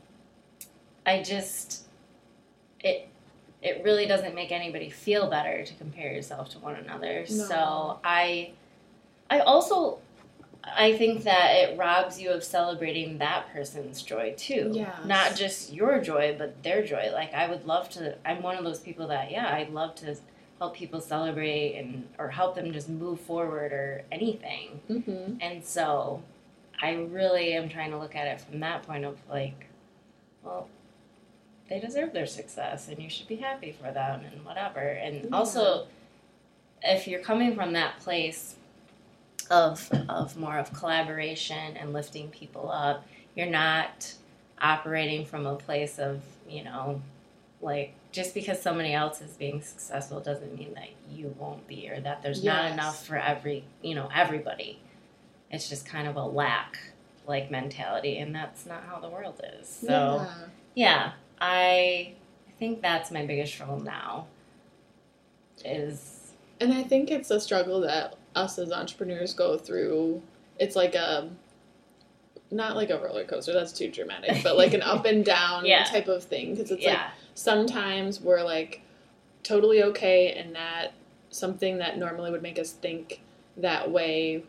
I 1.05 1.21
just 1.21 1.85
it 2.79 3.07
it 3.61 3.83
really 3.83 4.07
doesn't 4.07 4.33
make 4.33 4.51
anybody 4.51 4.89
feel 4.89 5.29
better 5.29 5.63
to 5.63 5.73
compare 5.75 6.11
yourself 6.11 6.49
to 6.49 6.59
one 6.59 6.75
another. 6.75 7.25
No. 7.29 7.45
So 7.45 7.99
I 8.03 8.53
I 9.29 9.39
also 9.39 9.99
I 10.63 10.95
think 10.97 11.23
that 11.23 11.51
it 11.55 11.77
robs 11.77 12.21
you 12.21 12.29
of 12.31 12.43
celebrating 12.43 13.17
that 13.17 13.51
person's 13.51 14.01
joy 14.03 14.33
too. 14.37 14.71
Yes. 14.73 14.95
Not 15.05 15.35
just 15.35 15.73
your 15.73 15.99
joy, 16.01 16.35
but 16.37 16.61
their 16.63 16.85
joy. 16.85 17.09
Like 17.13 17.33
I 17.33 17.49
would 17.49 17.65
love 17.65 17.89
to 17.91 18.15
I'm 18.25 18.41
one 18.43 18.57
of 18.57 18.63
those 18.63 18.79
people 18.79 19.07
that 19.07 19.31
yeah, 19.31 19.53
I'd 19.53 19.71
love 19.71 19.95
to 19.95 20.15
help 20.59 20.75
people 20.75 21.01
celebrate 21.01 21.75
and 21.77 22.07
or 22.19 22.29
help 22.29 22.53
them 22.55 22.71
just 22.71 22.89
move 22.89 23.19
forward 23.19 23.73
or 23.73 24.03
anything. 24.11 24.79
Mm-hmm. 24.89 25.37
And 25.41 25.65
so 25.65 26.21
I 26.79 26.93
really 26.93 27.53
am 27.53 27.67
trying 27.69 27.91
to 27.91 27.97
look 27.97 28.15
at 28.15 28.27
it 28.27 28.41
from 28.41 28.59
that 28.59 28.83
point 28.83 29.03
of 29.05 29.17
like, 29.29 29.65
well, 30.43 30.67
they 31.69 31.79
deserve 31.79 32.13
their 32.13 32.27
success 32.27 32.87
and 32.87 33.01
you 33.01 33.09
should 33.09 33.27
be 33.27 33.37
happy 33.37 33.71
for 33.71 33.91
them 33.91 34.21
and 34.31 34.45
whatever. 34.45 34.79
And 34.79 35.23
Yeah. 35.25 35.29
also, 35.35 35.87
if 36.83 37.07
you're 37.07 37.21
coming 37.21 37.55
from 37.55 37.73
that 37.73 37.97
place 37.99 38.55
of, 39.51 39.91
of 40.09 40.37
more 40.37 40.57
of 40.57 40.73
collaboration 40.73 41.77
and 41.77 41.93
lifting 41.93 42.29
people 42.29 42.71
up, 42.71 43.05
you're 43.35 43.45
not 43.45 44.13
operating 44.59 45.25
from 45.25 45.45
a 45.45 45.55
place 45.55 45.99
of, 45.99 46.21
you 46.47 46.63
know, 46.63 47.01
like 47.61 47.93
just 48.11 48.33
because 48.33 48.61
somebody 48.61 48.93
else 48.93 49.21
is 49.21 49.33
being 49.33 49.61
successful 49.61 50.19
doesn't 50.19 50.57
mean 50.57 50.73
that 50.73 50.89
you 51.11 51.35
won't 51.37 51.67
be 51.67 51.89
or 51.89 51.99
that 51.99 52.23
there's 52.23 52.43
not 52.43 52.71
enough 52.71 53.05
for 53.05 53.17
every, 53.17 53.63
you 53.81 53.93
know, 53.93 54.09
everybody. 54.13 54.79
It's 55.51 55.69
just 55.69 55.85
kind 55.85 56.07
of 56.07 56.15
a 56.15 56.23
lack 56.25 56.79
like 57.27 57.51
mentality 57.51 58.17
and 58.17 58.33
that's 58.33 58.65
not 58.65 58.83
how 58.89 58.99
the 58.99 59.09
world 59.09 59.41
is. 59.59 59.67
So 59.67 60.25
yeah. 60.25 60.33
yeah, 60.75 61.11
i 61.39 62.13
i 62.47 62.51
think 62.59 62.81
that's 62.81 63.11
my 63.11 63.25
biggest 63.25 63.53
struggle 63.53 63.79
now 63.79 64.27
is 65.65 66.33
And 66.59 66.73
I 66.73 66.83
think 66.83 67.09
it's 67.11 67.31
a 67.31 67.39
struggle 67.39 67.81
that 67.81 68.15
us 68.35 68.57
as 68.59 68.71
entrepreneurs 68.71 69.33
go 69.33 69.57
through. 69.57 70.21
It's 70.59 70.75
like 70.75 70.95
a 70.95 71.29
not 72.53 72.75
like 72.75 72.89
a 72.89 72.99
roller 72.99 73.23
coaster, 73.23 73.53
that's 73.53 73.71
too 73.71 73.89
dramatic, 73.89 74.43
but 74.43 74.57
like 74.57 74.73
an 74.73 74.81
up 74.81 75.05
and 75.05 75.23
down 75.23 75.65
Yeah. 75.65 75.83
type 75.85 76.07
of 76.07 76.23
thing 76.23 76.53
because 76.55 76.71
it's 76.71 76.85
like 76.85 76.99
sometimes 77.33 78.19
we're 78.19 78.43
like 78.43 78.81
totally 79.43 79.81
okay 79.83 80.33
and 80.33 80.53
that 80.55 80.93
something 81.29 81.77
that 81.77 81.97
normally 81.97 82.29
would 82.29 82.41
make 82.41 82.59
us 82.59 82.71
think 82.73 83.21
that 83.57 83.89
way 83.89 84.43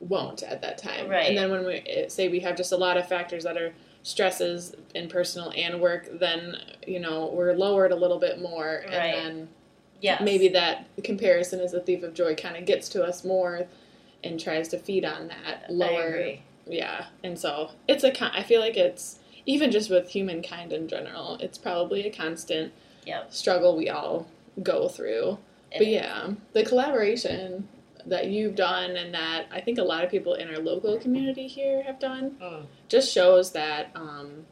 won't 0.00 0.42
at 0.42 0.60
that 0.62 0.76
time. 0.78 1.08
Right. 1.08 1.28
And 1.28 1.38
then 1.38 1.50
when 1.50 1.64
we 1.64 1.74
eh, 1.86 2.08
say 2.08 2.28
we 2.28 2.40
have 2.40 2.56
just 2.56 2.72
a 2.72 2.76
lot 2.76 2.96
of 2.96 3.08
factors 3.08 3.44
that 3.44 3.56
are 3.56 3.72
stresses 4.02 4.74
in 4.94 5.08
personal 5.08 5.52
and 5.56 5.80
work, 5.80 6.08
then 6.18 6.56
you 6.86 6.98
know 6.98 7.30
we're 7.32 7.52
lowered 7.54 7.92
a 7.92 7.96
little 7.96 8.18
bit 8.18 8.40
more, 8.40 8.76
and 8.86 8.92
Right. 8.94 9.14
then 9.14 9.48
yes. 10.00 10.20
maybe 10.22 10.48
that 10.48 10.86
comparison 11.04 11.60
as 11.60 11.74
a 11.74 11.80
thief 11.80 12.02
of 12.02 12.14
joy 12.14 12.34
kind 12.34 12.56
of 12.56 12.64
gets 12.66 12.88
to 12.90 13.02
us 13.04 13.24
more 13.24 13.66
and 14.24 14.38
tries 14.40 14.68
to 14.68 14.78
feed 14.78 15.04
on 15.04 15.28
that 15.28 15.66
lower 15.70 16.34
yeah 16.66 17.06
and 17.24 17.38
so 17.38 17.70
it's 17.88 18.04
a 18.04 18.10
con- 18.10 18.32
i 18.34 18.42
feel 18.42 18.60
like 18.60 18.76
it's 18.76 19.18
even 19.46 19.70
just 19.70 19.88
with 19.90 20.08
humankind 20.10 20.72
in 20.72 20.86
general 20.88 21.36
it's 21.40 21.58
probably 21.58 22.06
a 22.06 22.10
constant 22.12 22.72
Yep. 23.06 23.32
struggle 23.32 23.76
we 23.76 23.88
all 23.88 24.26
go 24.62 24.86
through 24.88 25.38
but 25.72 25.82
It- 25.82 25.88
yeah 25.88 26.30
the 26.52 26.64
collaboration 26.64 27.66
that 28.06 28.26
you've 28.28 28.54
done 28.56 28.96
and 28.96 29.12
that 29.14 29.46
i 29.50 29.60
think 29.60 29.78
a 29.78 29.82
lot 29.82 30.04
of 30.04 30.10
people 30.10 30.34
in 30.34 30.48
our 30.48 30.58
local 30.58 30.98
community 30.98 31.46
here 31.46 31.82
have 31.82 31.98
done 31.98 32.36
Mm. 32.40 32.66
just 32.88 33.10
shows 33.12 33.52
that 33.52 33.90
um, 33.94 34.44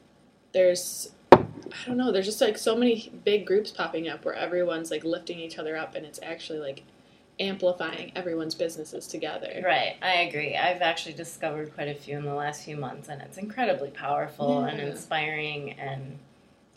there's 0.53 1.11
I 1.73 1.89
don't 1.89 1.97
know, 1.97 2.13
there's 2.13 2.27
just 2.27 2.41
like 2.41 2.59
so 2.59 2.77
many 2.77 3.11
big 3.25 3.47
groups 3.47 3.71
popping 3.71 4.09
up 4.09 4.25
where 4.25 4.35
everyone's 4.35 4.91
like 4.91 5.05
lifting 5.05 5.39
each 5.39 5.59
other 5.59 5.77
up 5.77 5.95
and 5.95 6.05
it's 6.07 6.21
actually 6.23 6.59
like 6.61 6.83
amplifying 7.41 8.13
everyone's 8.17 8.55
businesses 8.55 9.07
together. 9.07 9.63
Right, 9.65 9.97
I 10.03 10.23
agree. 10.23 10.57
I've 10.57 10.83
actually 10.83 11.15
discovered 11.15 11.75
quite 11.75 11.89
a 11.89 11.95
few 11.95 12.17
in 12.19 12.25
the 12.25 12.35
last 12.35 12.65
few 12.65 12.77
months, 12.77 13.09
and 13.09 13.23
it's 13.23 13.39
incredibly 13.39 13.91
powerful 13.91 14.65
and 14.65 14.81
inspiring. 14.81 15.73
And 15.79 16.19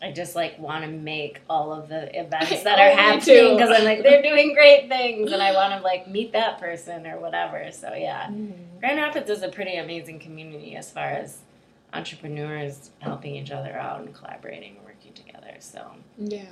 I 0.03 0.11
just 0.11 0.35
like 0.35 0.59
want 0.59 0.83
to 0.85 0.91
make 0.91 1.41
all 1.49 1.73
of 1.73 1.89
the 1.89 2.09
events 2.19 2.63
that 2.63 2.79
are 2.79 2.95
happening 2.95 3.55
because 3.55 3.71
I'm 3.71 3.83
like 3.85 4.03
they're 4.03 4.21
doing 4.21 4.53
great 4.53 4.87
things, 4.87 5.31
and 5.31 5.41
I 5.41 5.51
want 5.55 5.73
to 5.77 5.83
like 5.83 6.07
meet 6.07 6.31
that 6.33 6.59
person 6.59 7.07
or 7.07 7.19
whatever. 7.19 7.71
So 7.71 7.93
yeah, 7.93 8.27
Mhm. 8.27 8.79
Grand 8.79 8.97
Rapids 8.99 9.29
is 9.29 9.41
a 9.43 9.49
pretty 9.49 9.75
amazing 9.77 10.19
community 10.19 10.75
as 10.75 10.91
far 10.91 11.05
as 11.05 11.39
entrepreneurs 11.93 12.91
helping 12.99 13.35
each 13.35 13.51
other 13.51 13.73
out 13.77 14.01
and 14.01 14.13
collaborating 14.13 14.77
and 14.77 14.85
working 14.85 15.13
together. 15.13 15.55
So 15.59 15.91
Yeah, 16.17 16.43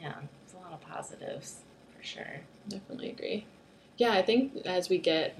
yeah, 0.00 0.14
it's 0.44 0.54
a 0.54 0.58
lot 0.58 0.72
of 0.72 0.80
positives 0.80 1.60
for 1.96 2.02
sure. 2.04 2.40
definitely 2.68 3.10
agree. 3.10 3.46
Yeah, 3.96 4.12
I 4.12 4.22
think 4.22 4.56
as 4.64 4.88
we 4.88 4.98
get 4.98 5.38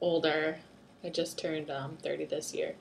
older, 0.00 0.58
I 1.02 1.10
just 1.10 1.38
turned 1.38 1.70
um, 1.70 1.96
30 2.02 2.26
this 2.26 2.54
year. 2.54 2.74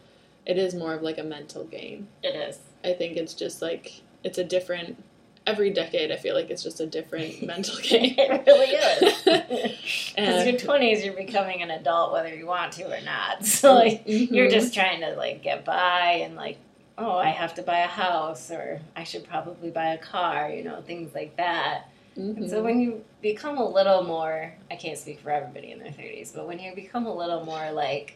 It 0.45 0.57
is 0.57 0.73
more 0.73 0.93
of 0.93 1.01
like 1.01 1.17
a 1.17 1.23
mental 1.23 1.63
game. 1.65 2.07
It 2.21 2.35
is. 2.35 2.59
I 2.83 2.93
think 2.93 3.15
it's 3.17 3.33
just 3.33 3.61
like 3.61 4.01
it's 4.23 4.37
a 4.37 4.43
different 4.43 5.01
every 5.45 5.69
decade 5.71 6.11
I 6.11 6.15
feel 6.17 6.35
like 6.35 6.49
it's 6.49 6.63
just 6.63 6.79
a 6.79 6.85
different 6.85 7.43
mental 7.45 7.75
game. 7.81 8.15
It 8.17 8.43
really 8.47 8.67
is. 8.67 9.79
Because 10.15 10.45
your 10.45 10.57
twenties, 10.59 11.03
you're 11.03 11.15
becoming 11.15 11.61
an 11.63 11.71
adult 11.71 12.13
whether 12.13 12.33
you 12.33 12.45
want 12.45 12.71
to 12.73 12.83
or 12.85 13.01
not. 13.01 13.45
So 13.45 13.73
like 13.73 14.03
you're 14.05 14.47
Mhm. 14.47 14.51
just 14.51 14.73
trying 14.73 15.01
to 15.01 15.15
like 15.15 15.41
get 15.43 15.65
by 15.65 16.21
and 16.23 16.35
like, 16.35 16.57
oh, 16.97 17.17
I 17.17 17.29
have 17.29 17.55
to 17.55 17.63
buy 17.63 17.79
a 17.79 17.87
house 17.87 18.51
or 18.51 18.79
I 18.95 19.03
should 19.03 19.27
probably 19.27 19.71
buy 19.71 19.93
a 19.93 19.97
car, 19.97 20.49
you 20.49 20.63
know, 20.63 20.81
things 20.81 21.13
like 21.15 21.35
that. 21.37 21.89
Mhm. 22.17 22.47
so 22.49 22.61
when 22.61 22.79
you 22.79 23.03
become 23.23 23.57
a 23.57 23.67
little 23.67 24.03
more, 24.03 24.53
I 24.69 24.75
can't 24.75 24.99
speak 24.99 25.19
for 25.21 25.31
everybody 25.31 25.71
in 25.71 25.79
their 25.79 25.91
thirties, 25.91 26.31
but 26.35 26.47
when 26.47 26.59
you 26.59 26.73
become 26.75 27.05
a 27.07 27.13
little 27.15 27.43
more 27.43 27.71
like 27.71 28.15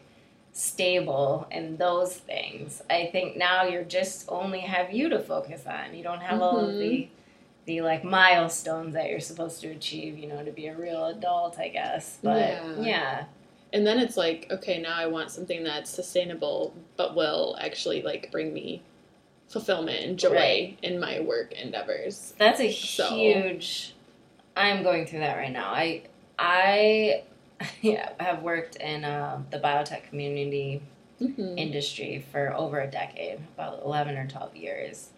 stable 0.58 1.48
in 1.52 1.78
those 1.78 2.16
things, 2.16 2.82
I 2.90 3.10
think 3.12 3.38
now 3.38 3.64
you're 3.66 3.84
just 3.84 4.26
only 4.28 4.62
have 4.62 4.92
you 4.92 5.08
to 5.10 5.20
focus 5.20 5.64
on. 5.68 5.94
You 5.96 6.04
don't 6.04 6.22
have 6.22 6.42
all 6.42 6.60
of 6.60 6.70
Mhm. 6.76 6.80
the 6.80 7.08
the 7.66 7.82
like 7.82 8.02
milestones 8.04 8.94
that 8.94 9.10
you're 9.10 9.20
supposed 9.20 9.60
to 9.60 9.68
achieve, 9.68 10.18
you 10.18 10.26
know, 10.26 10.42
to 10.44 10.52
be 10.54 10.68
a 10.68 10.74
real 10.74 11.06
adult, 11.08 11.60
I 11.60 11.68
guess. 11.68 12.18
But 12.24 12.38
Yeah. 12.40 12.76
yeah, 12.80 13.26
And 13.74 13.86
then 13.86 14.00
it's 14.00 14.16
like, 14.16 14.48
okay, 14.50 14.78
now 14.80 14.96
I 14.96 15.08
want 15.08 15.30
something 15.32 15.66
that's 15.66 15.90
sustainable 15.90 16.74
but 16.96 17.14
will 17.14 17.58
actually 17.60 18.02
like 18.02 18.32
bring 18.32 18.54
me 18.54 18.82
fulfillment 19.50 20.00
and 20.06 20.18
joy 20.18 20.32
Right. 20.34 20.78
in 20.82 20.98
my 21.00 21.20
work 21.20 21.52
endeavors. 21.52 22.34
that's 22.38 22.62
a 22.62 22.72
So- 22.72 23.10
huge. 23.10 23.94
I'm 24.56 24.82
going 24.82 25.06
through 25.06 25.20
that 25.20 25.36
right 25.36 25.52
now. 25.52 25.70
I 25.70 26.04
I 26.40 27.24
yeah, 27.82 28.12
have 28.20 28.42
worked 28.44 28.76
in 28.78 29.04
uh, 29.06 29.42
the 29.52 29.60
biotech 29.60 30.10
community 30.10 30.82
Mm-hmm. 31.20 31.58
industry 31.58 32.24
for 32.32 32.54
over 32.54 32.80
a 32.80 32.86
decade, 32.86 33.40
about 33.56 33.82
11 33.84 34.16
or 34.18 34.28
12 34.28 34.56
years. 34.56 35.10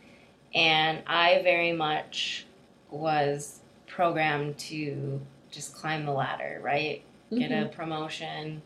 And 0.55 1.03
I 1.05 1.41
very 1.43 1.73
much 1.73 2.45
was 2.89 3.59
programmed 3.85 4.57
to 4.59 5.19
just 5.51 5.75
climb 5.75 6.05
the 6.05 6.13
ladder, 6.13 6.61
right? 6.63 7.03
Get 7.37 7.51
Mm-hmm. 7.51 7.65
a 7.65 7.67
promotion, 7.67 8.61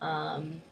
um, 0.00 0.62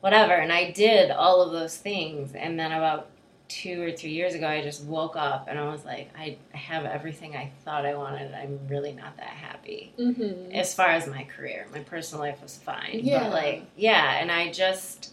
whatever. 0.00 0.32
And 0.32 0.50
I 0.50 0.70
did 0.70 1.10
all 1.10 1.42
of 1.42 1.52
those 1.52 1.76
things. 1.76 2.34
And 2.34 2.58
then 2.58 2.72
about 2.72 3.08
two 3.48 3.82
or 3.82 3.92
three 3.92 4.10
years 4.10 4.34
ago, 4.34 4.48
I 4.48 4.62
just 4.62 4.82
woke 4.84 5.16
up 5.16 5.46
and 5.48 5.58
I 5.58 5.70
was 5.70 5.84
like, 5.84 6.10
I 6.18 6.36
have 6.52 6.84
everything 6.84 7.36
I 7.36 7.52
thought 7.64 7.86
I 7.86 7.94
wanted. 7.94 8.34
I'm 8.34 8.58
really 8.68 8.92
not 8.92 9.16
that 9.18 9.26
happy 9.26 9.92
Mm-hmm. 9.98 10.52
as 10.52 10.74
far 10.74 10.88
as 10.88 11.06
my 11.06 11.24
career. 11.24 11.66
My 11.72 11.80
personal 11.80 12.24
life 12.24 12.42
was 12.42 12.56
fine. 12.56 13.00
Yeah. 13.02 13.24
But 13.24 13.32
like, 13.32 13.64
yeah, 13.76 14.18
and 14.20 14.30
I 14.30 14.50
just, 14.52 15.12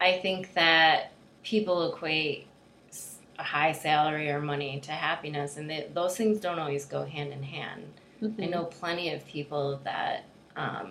I 0.00 0.18
think 0.18 0.54
that 0.54 1.12
people 1.42 1.92
equate 1.92 2.46
a 3.38 3.42
high 3.42 3.72
salary 3.72 4.30
or 4.30 4.40
money 4.40 4.80
to 4.80 4.92
happiness, 4.92 5.56
and 5.56 5.68
they, 5.68 5.88
those 5.94 6.16
things 6.16 6.40
don't 6.40 6.58
always 6.58 6.84
go 6.84 7.04
hand 7.04 7.32
in 7.32 7.42
hand. 7.42 7.84
Mm-hmm. 8.22 8.42
I 8.42 8.46
know 8.46 8.64
plenty 8.64 9.12
of 9.14 9.26
people 9.26 9.80
that 9.84 10.24
um, 10.56 10.90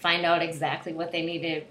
find 0.00 0.24
out 0.24 0.42
exactly 0.42 0.92
what 0.94 1.12
they 1.12 1.22
need 1.24 1.42
to 1.42 1.62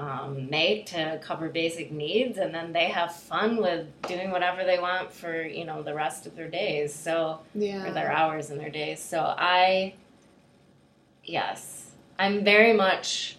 um, 0.00 0.48
make 0.48 0.86
to 0.86 1.20
cover 1.22 1.48
basic 1.50 1.92
needs, 1.92 2.38
and 2.38 2.54
then 2.54 2.72
they 2.72 2.86
have 2.86 3.14
fun 3.14 3.58
with 3.58 3.86
doing 4.08 4.30
whatever 4.30 4.64
they 4.64 4.78
want 4.78 5.12
for 5.12 5.42
you 5.42 5.64
know 5.64 5.82
the 5.82 5.94
rest 5.94 6.26
of 6.26 6.34
their 6.36 6.48
days. 6.48 6.94
So 6.94 7.40
Yeah. 7.54 7.86
or 7.86 7.92
their 7.92 8.10
hours 8.10 8.50
and 8.50 8.58
their 8.58 8.70
days. 8.70 9.00
So 9.00 9.20
I, 9.20 9.94
yes, 11.24 11.90
I'm 12.18 12.44
very 12.44 12.72
much. 12.72 13.36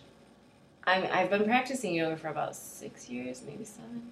I'm, 0.85 1.05
I've 1.11 1.29
been 1.29 1.45
practicing 1.45 1.93
yoga 1.93 2.17
for 2.17 2.27
about 2.29 2.55
six 2.55 3.07
years, 3.07 3.43
maybe 3.47 3.63
7 3.65 4.11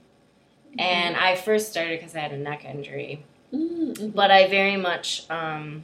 And 0.78 1.16
I 1.18 1.36
first 1.36 1.70
started 1.72 2.00
because 2.00 2.16
I 2.16 2.20
had 2.20 2.32
a 2.32 2.38
neck 2.38 2.64
injury, 2.66 3.24
Mm-hmm. 3.52 4.10
but 4.10 4.30
I 4.30 4.48
very 4.48 4.78
much 4.78 5.26
um, 5.32 5.84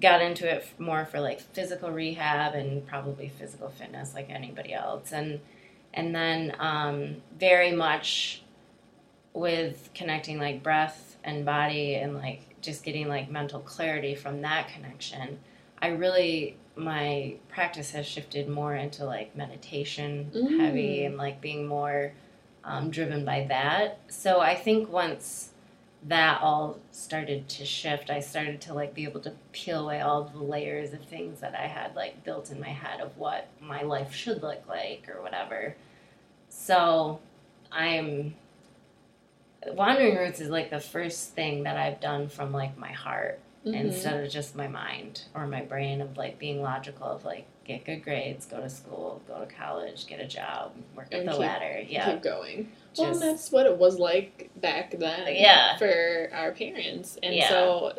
got 0.00 0.20
into 0.20 0.52
it 0.52 0.66
more 0.80 1.04
for 1.04 1.20
like 1.20 1.40
physical 1.40 1.92
rehab 1.92 2.54
and 2.56 2.84
probably 2.84 3.28
physical 3.28 3.68
fitness 3.68 4.12
like 4.12 4.28
anybody 4.28 4.72
else 4.74 5.12
and 5.12 5.38
and 5.96 6.14
then 6.14 6.54
um, 6.60 7.16
very 7.38 7.72
much 7.72 8.42
with 9.32 9.90
connecting 9.94 10.38
like 10.38 10.62
breath 10.62 11.16
and 11.24 11.44
body 11.44 11.94
and 11.96 12.14
like 12.14 12.42
just 12.62 12.84
getting 12.84 13.08
like 13.08 13.30
mental 13.30 13.60
clarity 13.60 14.14
from 14.14 14.40
that 14.42 14.68
connection 14.68 15.38
i 15.82 15.88
really 15.88 16.56
my 16.74 17.34
practice 17.48 17.90
has 17.90 18.06
shifted 18.06 18.48
more 18.48 18.74
into 18.74 19.04
like 19.04 19.34
meditation 19.36 20.30
Mm. 20.34 20.58
heavy 20.60 21.04
and 21.04 21.16
like 21.16 21.40
being 21.40 21.66
more 21.66 22.12
um, 22.64 22.90
driven 22.90 23.24
by 23.24 23.46
that 23.48 23.98
so 24.08 24.40
i 24.40 24.54
think 24.54 24.90
once 24.90 25.50
that 26.02 26.40
all 26.40 26.78
started 26.90 27.48
to 27.48 27.64
shift 27.66 28.08
i 28.10 28.20
started 28.20 28.60
to 28.62 28.72
like 28.74 28.94
be 28.94 29.04
able 29.04 29.20
to 29.20 29.32
peel 29.52 29.80
away 29.84 30.00
all 30.00 30.24
the 30.24 30.42
layers 30.42 30.92
of 30.94 31.04
things 31.04 31.40
that 31.40 31.54
i 31.54 31.66
had 31.66 31.94
like 31.94 32.24
built 32.24 32.50
in 32.50 32.58
my 32.60 32.68
head 32.68 33.00
of 33.00 33.16
what 33.18 33.48
my 33.60 33.82
life 33.82 34.14
should 34.14 34.42
look 34.42 34.66
like 34.68 35.08
or 35.14 35.20
whatever 35.22 35.76
so 36.58 37.18
i'm 37.70 38.34
wandering 39.72 40.16
roots 40.16 40.40
is 40.40 40.48
like 40.48 40.70
the 40.70 40.80
first 40.80 41.30
thing 41.34 41.64
that 41.64 41.76
i've 41.76 42.00
done 42.00 42.28
from 42.28 42.52
like 42.52 42.76
my 42.78 42.92
heart 42.92 43.38
Mhm. 43.64 43.74
instead 43.86 44.22
of 44.24 44.30
just 44.30 44.54
my 44.54 44.68
mind 44.68 45.22
or 45.34 45.46
my 45.48 45.60
brain 45.62 46.00
of 46.00 46.16
like 46.16 46.38
being 46.38 46.62
logical 46.62 47.06
of 47.08 47.24
like 47.24 47.46
get 47.64 47.84
good 47.84 48.04
grades 48.04 48.46
go 48.46 48.60
to 48.60 48.70
school 48.70 49.20
go 49.26 49.40
to 49.40 49.46
college 49.52 50.06
get 50.06 50.20
a 50.20 50.26
job 50.26 50.70
work 50.94 51.06
up 51.12 51.24
the 51.24 51.30
keep- 51.32 51.40
ladder 51.40 51.80
yeah 51.88 52.12
keep 52.12 52.22
going. 52.22 52.70
well, 52.96 53.08
Just- 53.08 53.22
and 53.22 53.30
that's 53.32 53.50
what 53.50 53.66
it 53.66 53.76
was 53.76 53.98
like 53.98 54.50
back 54.60 54.92
then. 54.92 55.34
Yeah. 55.34 55.76
For 55.78 56.30
our 56.32 56.52
parents, 56.52 57.18
and 57.24 57.34
Yeah. 57.34 57.48
so 57.48 57.92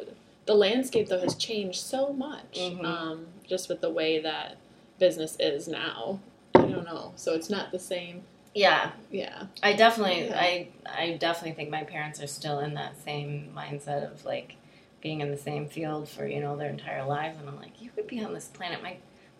the 0.45 0.55
landscape 0.55 1.07
though 1.09 1.19
has 1.19 1.35
changed 1.35 1.81
so 1.81 2.13
much. 2.13 2.55
Mhm. 2.57 2.83
Um, 2.85 3.27
just 3.45 3.67
with 3.69 3.81
the 3.81 3.89
way 3.91 4.19
that 4.19 4.55
business 4.99 5.35
is 5.39 5.67
now. 5.67 6.19
I 6.55 6.61
don't 6.61 6.85
know. 6.85 7.11
So 7.17 7.33
it's 7.33 7.49
not 7.49 7.71
the 7.73 7.77
same. 7.79 8.23
Yeah 8.57 8.91
Yeah. 9.11 9.43
I 9.61 9.73
definitely, 9.73 10.27
Yeah. 10.27 10.39
I, 10.39 10.67
I 10.85 11.17
definitely 11.17 11.53
think 11.53 11.69
my 11.69 11.83
parents 11.83 12.21
are 12.21 12.27
still 12.27 12.59
in 12.59 12.73
that 12.73 13.01
same 13.03 13.51
mindset 13.55 14.11
of 14.11 14.25
like 14.25 14.55
being 15.01 15.21
in 15.21 15.29
the 15.31 15.37
same 15.37 15.67
field 15.67 16.09
for 16.09 16.25
you 16.27 16.39
know 16.39 16.57
their 16.57 16.69
entire 16.69 17.05
lives, 17.05 17.37
and 17.39 17.47
I'm 17.47 17.57
like, 17.57 17.81
you 17.81 17.89
could 17.91 18.07
be 18.07 18.23
on 18.23 18.33
this 18.33 18.47
planet. 18.47 18.81
My, 18.81 18.89
my 18.91 18.97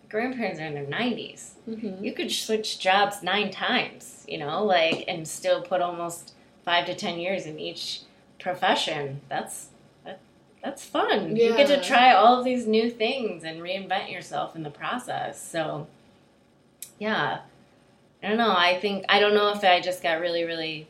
grandparents 0.10 0.60
are 0.60 0.66
in 0.66 0.74
their 0.74 0.86
90s. 0.86 1.52
Mm-hmm. 1.70 2.04
You 2.04 2.14
could 2.14 2.32
switch 2.32 2.80
jobs 2.80 3.24
nine 3.24 3.52
times, 3.52 4.24
you 4.28 4.38
know, 4.38 4.64
like 4.64 5.04
and 5.08 5.28
still 5.28 5.62
put 5.62 5.82
almost 5.82 6.34
five 6.64 6.86
to 6.86 6.96
ten 6.96 7.20
years 7.20 7.46
in 7.46 7.60
each 7.60 8.02
profession. 8.40 9.22
That's 9.30 9.70
that, 10.06 10.20
that's 10.64 10.84
fun. 10.86 11.36
You 11.36 11.56
get 11.58 11.68
to 11.68 11.82
try 11.82 12.14
all 12.14 12.40
of 12.40 12.46
these 12.46 12.68
new 12.68 12.90
things 12.90 13.44
and 13.44 13.62
reinvent 13.62 14.12
yourself 14.12 14.56
in 14.56 14.64
the 14.64 14.70
process. 14.70 15.42
So, 15.42 15.88
yeah. 17.00 17.40
I 18.24 18.30
don't 18.30 18.38
know. 18.38 18.56
I 18.56 18.80
think 18.80 19.06
I 19.10 19.20
don't 19.20 19.34
know 19.34 19.52
if 19.52 19.64
I 19.64 19.80
just 19.80 20.02
got 20.02 20.20
really, 20.20 20.44
really 20.44 20.88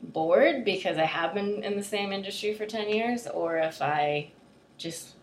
bored 0.00 0.64
because 0.64 0.98
I 0.98 1.04
have 1.04 1.34
been 1.34 1.62
in 1.62 1.76
the 1.76 1.82
same 1.84 2.12
industry 2.12 2.54
for 2.54 2.66
ten 2.66 2.88
years, 2.88 3.26
or 3.26 3.58
if 3.58 3.82
I 3.82 4.30
just 4.78 5.14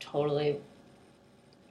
totally 0.00 0.58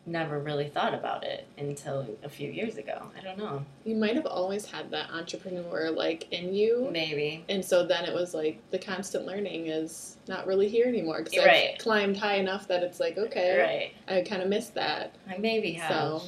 never 0.08 0.39
really 0.39 0.67
thought 0.70 0.94
about 0.94 1.24
it 1.24 1.48
until 1.58 2.08
a 2.24 2.29
few 2.29 2.51
years 2.51 2.77
ago. 2.77 3.08
I 3.17 3.22
don't 3.24 3.38
know. 3.38 3.65
You 3.86 3.96
might 3.96 4.15
have 4.15 4.27
always 4.27 4.65
had 4.65 4.91
that 4.91 5.10
entrepreneur 5.10 5.89
like 5.89 6.32
in 6.32 6.53
you. 6.53 6.88
Maybe. 6.91 7.44
And 7.50 7.63
so 7.63 7.86
then 7.86 8.05
it 8.05 8.13
was 8.13 8.34
like 8.34 8.60
the 8.70 8.77
constant 8.77 9.25
learning 9.25 9.67
is 9.67 10.17
not 10.27 10.46
really 10.46 10.67
here 10.67 10.88
anymore 10.88 11.24
because 11.24 11.44
Right. 11.44 11.72
I've 11.74 11.79
climbed 11.79 12.17
high 12.17 12.36
enough 12.36 12.67
that 12.67 12.84
it's 12.84 13.00
like 13.00 13.17
okay, 13.17 13.91
Right. 14.08 14.17
I 14.17 14.21
kind 14.21 14.43
of 14.43 14.47
missed 14.50 14.76
that. 14.76 15.15
I 15.28 15.38
maybe 15.38 15.73
have. 15.73 15.91
So, 15.91 16.21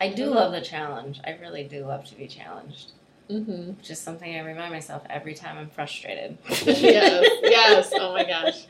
I 0.00 0.08
do 0.08 0.30
Mhm. 0.30 0.34
love 0.34 0.52
the 0.52 0.60
challenge. 0.60 1.20
I 1.24 1.32
really 1.40 1.64
do 1.64 1.84
love 1.84 2.04
to 2.06 2.14
be 2.14 2.26
challenged. 2.26 2.92
hmm 3.28 3.70
Which 3.78 3.90
is 3.90 3.98
something 4.00 4.34
I 4.34 4.40
remind 4.40 4.72
myself 4.72 5.02
every 5.08 5.34
time 5.34 5.56
I'm 5.56 5.68
frustrated. 5.70 6.36
yes, 6.66 7.28
yes. 7.44 7.92
Oh 7.94 8.12
my 8.12 8.24
gosh. 8.24 8.64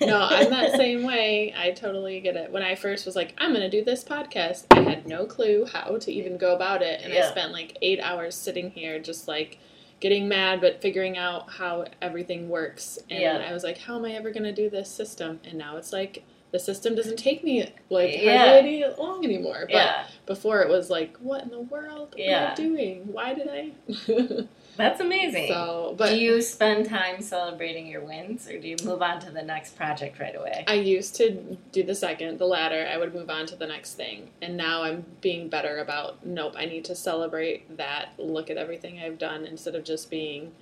No, 0.00 0.18
I'm 0.18 0.48
that 0.50 0.72
same 0.76 1.02
way. 1.04 1.52
I 1.54 1.72
totally 1.72 2.20
get 2.20 2.34
it. 2.36 2.50
When 2.50 2.62
I 2.62 2.74
first 2.74 3.04
was 3.04 3.16
like, 3.16 3.34
I'm 3.36 3.50
going 3.50 3.60
to 3.62 3.68
do 3.68 3.84
this 3.84 4.02
podcast, 4.02 4.64
I 4.70 4.80
had 4.80 5.06
no 5.06 5.26
clue 5.26 5.66
how 5.70 5.98
to 5.98 6.10
even 6.12 6.38
go 6.38 6.54
about 6.54 6.80
it. 6.80 7.02
And 7.02 7.12
I 7.12 7.20
spent 7.30 7.52
like 7.52 7.76
eight 7.82 8.00
hours 8.00 8.34
sitting 8.34 8.70
here 8.70 8.98
just 8.98 9.28
like 9.28 9.58
getting 10.00 10.26
mad, 10.26 10.60
but 10.62 10.80
figuring 10.80 11.18
out 11.18 11.50
how 11.50 11.84
everything 12.00 12.48
works. 12.48 12.98
And 13.10 13.20
Yeah. 13.20 13.46
I 13.46 13.52
was 13.52 13.62
like, 13.62 13.76
how 13.78 13.96
am 13.96 14.04
I 14.06 14.12
ever 14.12 14.30
going 14.30 14.44
to 14.44 14.52
do 14.54 14.70
this 14.70 14.88
system? 14.90 15.38
And 15.44 15.54
now 15.58 15.76
it's 15.76 15.92
like, 15.92 16.24
the 16.52 16.58
system 16.58 16.94
doesn't 16.94 17.16
take 17.16 17.42
me 17.42 17.66
like 17.88 18.14
Yeah. 18.22 18.36
hardly 18.52 18.84
any 18.84 18.94
long 18.98 19.24
anymore. 19.24 19.60
But 19.62 19.70
yeah, 19.74 20.04
before 20.26 20.60
it 20.60 20.68
was 20.68 20.90
like, 20.90 21.16
what 21.16 21.42
in 21.42 21.48
the 21.50 21.60
world 21.60 22.14
Yeah. 22.16 22.44
am 22.46 22.52
I 22.52 22.54
doing? 22.54 23.10
Why 23.12 23.32
did 23.34 23.48
I? 23.48 23.72
that's 24.76 25.00
amazing. 25.00 25.48
so, 25.48 25.94
but 25.96 26.10
do 26.10 26.16
you 26.18 26.42
spend 26.42 26.86
time 26.86 27.22
celebrating 27.22 27.86
your 27.86 28.02
wins, 28.02 28.46
or 28.48 28.58
do 28.58 28.68
you 28.68 28.76
move 28.84 29.00
on 29.00 29.18
to 29.20 29.30
the 29.30 29.40
next 29.42 29.76
project 29.76 30.18
right 30.20 30.36
away? 30.36 30.64
I 30.68 30.74
used 30.74 31.14
to 31.16 31.30
do 31.72 31.82
the 31.82 31.94
second, 31.94 32.38
the 32.38 32.46
latter. 32.46 32.86
I 32.90 32.98
would 32.98 33.14
move 33.14 33.30
on 33.30 33.46
to 33.46 33.56
the 33.56 33.66
next 33.66 33.94
thing. 33.94 34.28
And 34.42 34.54
now 34.56 34.82
I'm 34.82 35.06
being 35.22 35.48
better 35.48 35.78
about, 35.78 36.24
nope, 36.26 36.52
I 36.56 36.66
need 36.66 36.84
to 36.84 36.94
celebrate 36.94 37.78
that, 37.78 38.10
look 38.18 38.50
at 38.50 38.58
everything 38.58 38.98
I've 39.00 39.18
done 39.18 39.46
instead 39.46 39.74
of 39.74 39.84
just 39.84 40.10
being 40.10 40.52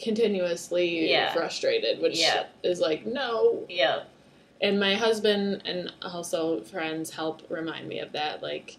continuously 0.00 1.10
Yeah. 1.10 1.32
frustrated, 1.32 2.00
which 2.00 2.18
Yeah. 2.18 2.44
is 2.62 2.80
like, 2.80 3.06
no. 3.06 3.64
yeah, 3.68 4.00
And 4.62 4.78
my 4.78 4.94
husband 4.94 5.62
and 5.64 5.92
also 6.02 6.60
friends 6.62 7.10
help 7.10 7.42
remind 7.50 7.88
me 7.88 7.98
of 7.98 8.12
that. 8.12 8.42
Like, 8.42 8.78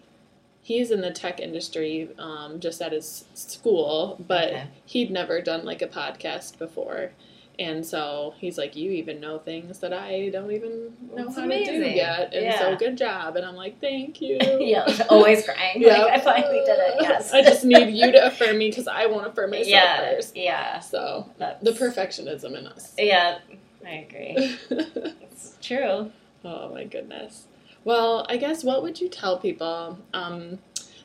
he's 0.62 0.90
in 0.90 1.02
the 1.02 1.10
tech 1.10 1.38
industry 1.40 2.08
um, 2.18 2.58
just 2.58 2.80
at 2.80 2.92
his 2.92 3.26
school, 3.34 4.16
but 4.26 4.48
Okay. 4.48 4.66
he'd 4.86 5.10
never 5.10 5.40
done 5.42 5.64
like 5.64 5.82
a 5.82 5.86
podcast 5.86 6.58
before. 6.58 7.10
And 7.56 7.86
so 7.86 8.34
he's 8.38 8.58
like, 8.58 8.74
You 8.74 8.90
even 8.92 9.20
know 9.20 9.38
things 9.38 9.78
that 9.80 9.92
I 9.92 10.28
don't 10.30 10.50
even 10.50 10.92
know 11.08 11.16
That's 11.26 11.36
how 11.36 11.42
to 11.42 11.48
do 11.48 11.54
amazing. 11.54 11.96
yet. 11.96 12.32
And 12.34 12.46
Yeah. 12.46 12.58
so 12.58 12.76
good 12.76 12.96
job. 12.98 13.36
And 13.36 13.44
I'm 13.46 13.54
like, 13.54 13.80
Thank 13.80 14.20
you. 14.20 14.38
yeah, 14.60 14.84
always 15.08 15.44
crying. 15.44 15.80
Yeah. 15.80 15.98
Like, 15.98 16.12
I 16.14 16.20
finally 16.20 16.62
did 16.64 16.78
it. 16.78 16.94
Yes, 17.02 17.32
I 17.32 17.42
just 17.42 17.64
need 17.64 17.90
you 17.90 18.10
to 18.10 18.26
affirm 18.26 18.58
me 18.58 18.70
because 18.70 18.88
I 18.88 19.06
won't 19.06 19.26
affirm 19.28 19.50
myself 19.50 19.68
yeah, 19.68 20.00
first. 20.14 20.34
yeah. 20.36 20.78
So 20.80 21.28
That's, 21.38 21.62
the 21.62 21.70
perfectionism 21.72 22.58
in 22.58 22.66
us. 22.66 22.92
Yeah, 22.98 23.38
I 23.86 24.06
agree. 24.08 24.58
It's 25.34 25.56
true. 25.60 26.10
Oh 26.44 26.72
my 26.72 26.84
goodness. 26.84 27.46
Well, 27.84 28.24
I 28.28 28.36
guess 28.36 28.62
what 28.64 28.82
would 28.82 29.00
you 29.00 29.08
tell 29.08 29.38
people? 29.38 29.98
Um, 30.14 30.58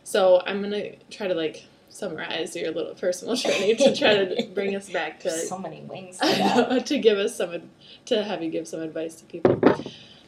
so 0.03 0.41
I'm 0.45 0.61
gonna 0.61 0.91
try 1.09 1.27
to 1.27 1.33
like 1.33 1.65
summarize 1.89 2.55
your 2.55 2.71
little 2.71 2.93
personal 2.93 3.35
journey 3.43 3.75
to 3.75 3.95
try 3.95 4.23
to 4.23 4.47
bring 4.53 4.75
us 4.75 4.89
back 4.89 5.19
to 5.21 5.31
so 5.31 5.57
many 5.57 5.81
wings 5.81 6.17
to 6.19 6.81
to 6.85 6.99
give 6.99 7.17
us 7.17 7.35
some 7.35 7.69
to 8.05 8.23
have 8.23 8.43
you 8.43 8.49
give 8.49 8.67
some 8.67 8.81
advice 8.81 9.15
to 9.15 9.25
people. 9.25 9.59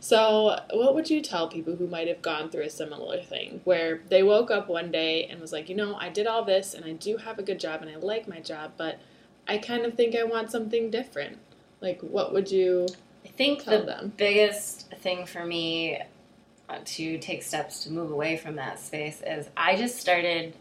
So, 0.03 0.59
what 0.73 0.95
would 0.95 1.11
you 1.11 1.21
tell 1.21 1.47
people 1.47 1.75
who 1.75 1.85
might 1.85 2.07
have 2.07 2.23
gone 2.23 2.49
through 2.49 2.63
a 2.63 2.69
similar 2.71 3.21
thing 3.21 3.61
where 3.65 4.01
they 4.09 4.23
woke 4.23 4.49
up 4.49 4.67
one 4.67 4.91
day 4.91 5.25
and 5.25 5.39
was 5.39 5.53
like, 5.53 5.69
you 5.69 5.75
know, 5.75 5.93
I 5.95 6.09
did 6.09 6.25
all 6.25 6.43
this 6.43 6.73
and 6.73 6.83
I 6.83 6.93
do 6.93 7.17
have 7.17 7.37
a 7.37 7.43
good 7.43 7.59
job 7.59 7.83
and 7.83 7.89
I 7.91 7.97
like 7.97 8.27
my 8.27 8.39
job, 8.39 8.71
but 8.77 8.99
I 9.47 9.59
kind 9.59 9.85
of 9.85 9.93
think 9.93 10.15
I 10.15 10.23
want 10.23 10.49
something 10.49 10.89
different. 10.89 11.37
Like, 11.81 11.99
what 12.01 12.33
would 12.33 12.51
you 12.51 12.87
I 13.25 13.29
think 13.29 13.65
the 13.65 13.79
them? 13.79 14.13
biggest 14.15 14.89
thing 14.95 15.25
for 15.25 15.45
me 15.45 15.99
uh, 16.69 16.77
to 16.85 17.17
take 17.17 17.43
steps 17.43 17.83
to 17.83 17.91
move 17.91 18.11
away 18.11 18.37
from 18.37 18.55
that 18.55 18.79
space 18.79 19.21
is 19.25 19.49
I 19.57 19.75
just 19.75 19.97
started 19.99 20.53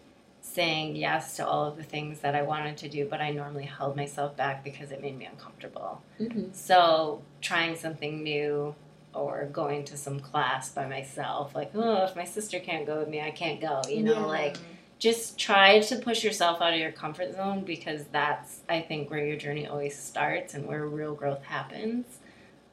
saying 0.42 0.96
yes 0.96 1.36
to 1.36 1.46
all 1.46 1.66
of 1.66 1.76
the 1.76 1.82
things 1.82 2.20
that 2.20 2.34
I 2.34 2.42
wanted 2.42 2.76
to 2.78 2.88
do, 2.88 3.06
but 3.06 3.20
I 3.20 3.30
normally 3.30 3.64
held 3.64 3.96
myself 3.96 4.36
back 4.36 4.64
because 4.64 4.90
it 4.90 5.00
made 5.00 5.16
me 5.16 5.26
uncomfortable. 5.26 6.02
Mm-hmm. 6.18 6.52
So, 6.52 7.22
trying 7.40 7.76
something 7.76 8.22
new 8.22 8.74
or 9.14 9.46
going 9.52 9.84
to 9.84 9.96
some 9.96 10.18
class 10.20 10.70
by 10.70 10.86
myself, 10.88 11.54
like, 11.54 11.70
oh, 11.74 12.04
if 12.04 12.16
my 12.16 12.24
sister 12.24 12.58
can't 12.58 12.86
go 12.86 12.98
with 12.98 13.08
me, 13.08 13.20
I 13.20 13.30
can't 13.30 13.60
go, 13.60 13.82
you 13.88 14.02
know, 14.02 14.26
like 14.26 14.56
just 15.00 15.38
try 15.38 15.80
to 15.80 15.96
push 15.96 16.22
yourself 16.22 16.60
out 16.60 16.74
of 16.74 16.78
your 16.78 16.92
comfort 16.92 17.34
zone 17.34 17.64
because 17.64 18.04
that's 18.12 18.60
I 18.68 18.82
think 18.82 19.10
where 19.10 19.24
your 19.24 19.36
journey 19.36 19.66
always 19.66 19.98
starts 19.98 20.54
and 20.54 20.66
where 20.66 20.86
real 20.86 21.14
growth 21.14 21.42
happens. 21.42 22.04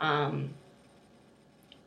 Um, 0.02 0.50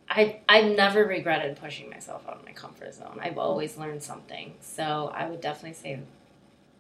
I 0.08 0.40
I've 0.48 0.74
never 0.74 1.04
regretted 1.04 1.60
pushing 1.60 1.90
myself 1.90 2.26
out 2.26 2.38
of 2.38 2.44
my 2.46 2.52
comfort 2.52 2.94
zone. 2.94 3.20
I've 3.22 3.36
always 3.36 3.76
learned 3.76 4.02
something. 4.02 4.54
So 4.60 5.12
I 5.14 5.28
would 5.28 5.42
definitely 5.42 5.74
say 5.74 6.00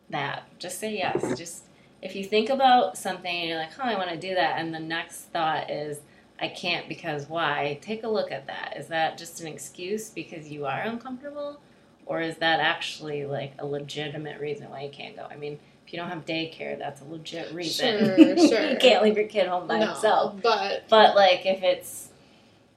that. 0.08 0.44
Just 0.58 0.80
say 0.80 0.96
yes. 0.96 1.38
Just 1.38 1.64
if 2.00 2.16
you 2.16 2.24
think 2.24 2.48
about 2.48 2.96
something 2.96 3.30
and 3.30 3.46
you're 3.46 3.58
like, 3.58 3.78
oh, 3.78 3.82
I 3.82 3.96
want 3.96 4.08
to 4.08 4.16
do 4.16 4.34
that, 4.34 4.58
and 4.58 4.74
the 4.74 4.80
next 4.80 5.24
thought 5.34 5.70
is, 5.70 5.98
I 6.40 6.48
can't 6.48 6.88
because 6.88 7.28
why? 7.28 7.78
Take 7.82 8.04
a 8.04 8.08
look 8.08 8.32
at 8.32 8.46
that. 8.46 8.74
Is 8.78 8.86
that 8.86 9.18
just 9.18 9.42
an 9.42 9.48
excuse 9.48 10.08
because 10.08 10.48
you 10.48 10.64
are 10.64 10.80
uncomfortable? 10.80 11.60
Or 12.06 12.20
is 12.20 12.36
that 12.38 12.60
actually 12.60 13.24
like 13.24 13.52
a 13.58 13.66
legitimate 13.66 14.40
reason 14.40 14.70
why 14.70 14.82
you 14.82 14.90
can't 14.90 15.16
go? 15.16 15.26
I 15.30 15.36
mean, 15.36 15.58
if 15.86 15.92
you 15.92 15.98
don't 15.98 16.08
have 16.08 16.24
daycare, 16.24 16.78
that's 16.78 17.00
a 17.00 17.04
legit 17.04 17.52
reason. 17.52 17.98
Sure, 17.98 18.16
sure. 18.48 18.70
you 18.70 18.76
can't 18.78 19.02
leave 19.02 19.16
your 19.16 19.26
kid 19.28 19.46
home 19.48 19.66
by 19.66 19.78
no, 19.78 19.86
himself. 19.86 20.40
but 20.42 20.84
But 20.88 21.14
like 21.14 21.46
if 21.46 21.62
it's 21.62 22.08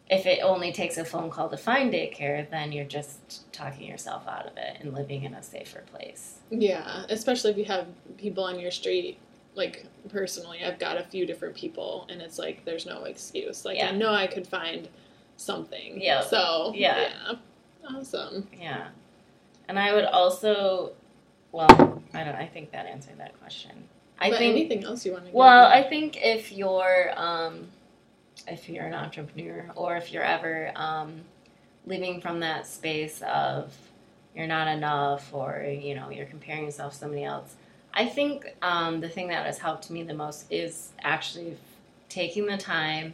if 0.09 0.25
it 0.25 0.39
only 0.43 0.71
takes 0.71 0.97
a 0.97 1.05
phone 1.05 1.29
call 1.29 1.49
to 1.49 1.57
find 1.57 1.91
daycare, 1.91 2.47
then 2.49 2.71
you're 2.71 2.85
just 2.85 3.51
talking 3.53 3.87
yourself 3.87 4.27
out 4.27 4.45
of 4.45 4.57
it 4.57 4.77
and 4.81 4.93
living 4.93 5.23
in 5.23 5.33
a 5.33 5.41
safer 5.41 5.81
place. 5.91 6.35
Yeah, 6.49 7.05
especially 7.09 7.51
if 7.51 7.57
you 7.57 7.65
have 7.65 7.87
people 8.17 8.43
on 8.43 8.59
your 8.59 8.71
street. 8.71 9.17
Like 9.55 9.85
personally, 10.09 10.63
I've 10.65 10.79
got 10.79 10.97
a 10.97 11.03
few 11.03 11.25
different 11.27 11.55
people, 11.55 12.07
and 12.09 12.21
it's 12.21 12.39
like 12.39 12.65
there's 12.65 12.85
no 12.85 13.03
excuse. 13.03 13.65
Like 13.65 13.77
Yeah. 13.77 13.89
I 13.89 13.91
know 13.91 14.11
I 14.13 14.27
could 14.27 14.47
find 14.47 14.87
something. 15.37 16.01
Yeah. 16.01 16.21
So 16.21 16.71
Yeah. 16.75 17.09
yeah. 17.29 17.35
Awesome. 17.95 18.47
Yeah. 18.59 18.87
And 19.67 19.79
I 19.79 19.93
would 19.93 20.05
also, 20.05 20.93
well, 21.51 22.01
I 22.13 22.23
don't. 22.23 22.35
I 22.35 22.47
think 22.47 22.71
that 22.71 22.85
answered 22.85 23.17
that 23.17 23.39
question. 23.39 23.71
I 24.19 24.29
but 24.29 24.39
think. 24.39 24.55
anything 24.55 24.83
else 24.83 25.05
you 25.05 25.13
want 25.13 25.25
to? 25.25 25.31
Well, 25.31 25.65
I 25.65 25.83
think 25.83 26.17
if 26.23 26.51
you're, 26.51 27.11
um, 27.15 27.67
if 28.47 28.69
you're 28.69 28.85
an 28.85 28.93
entrepreneur, 28.93 29.71
or 29.75 29.95
if 29.97 30.11
you're 30.11 30.23
ever 30.23 30.71
um, 30.75 31.21
living 31.85 32.21
from 32.21 32.39
that 32.41 32.67
space 32.67 33.21
of 33.21 33.73
you're 34.35 34.47
not 34.47 34.67
enough, 34.67 35.33
or 35.33 35.65
you 35.67 35.95
know 35.95 36.09
you're 36.09 36.25
comparing 36.25 36.65
yourself 36.65 36.93
to 36.93 36.99
somebody 36.99 37.23
else, 37.23 37.55
I 37.93 38.05
think 38.05 38.55
um, 38.61 38.99
the 38.99 39.09
thing 39.09 39.27
that 39.29 39.45
has 39.45 39.59
helped 39.59 39.89
me 39.89 40.03
the 40.03 40.13
most 40.13 40.45
is 40.51 40.91
actually 41.01 41.57
taking 42.09 42.45
the 42.45 42.57
time 42.57 43.13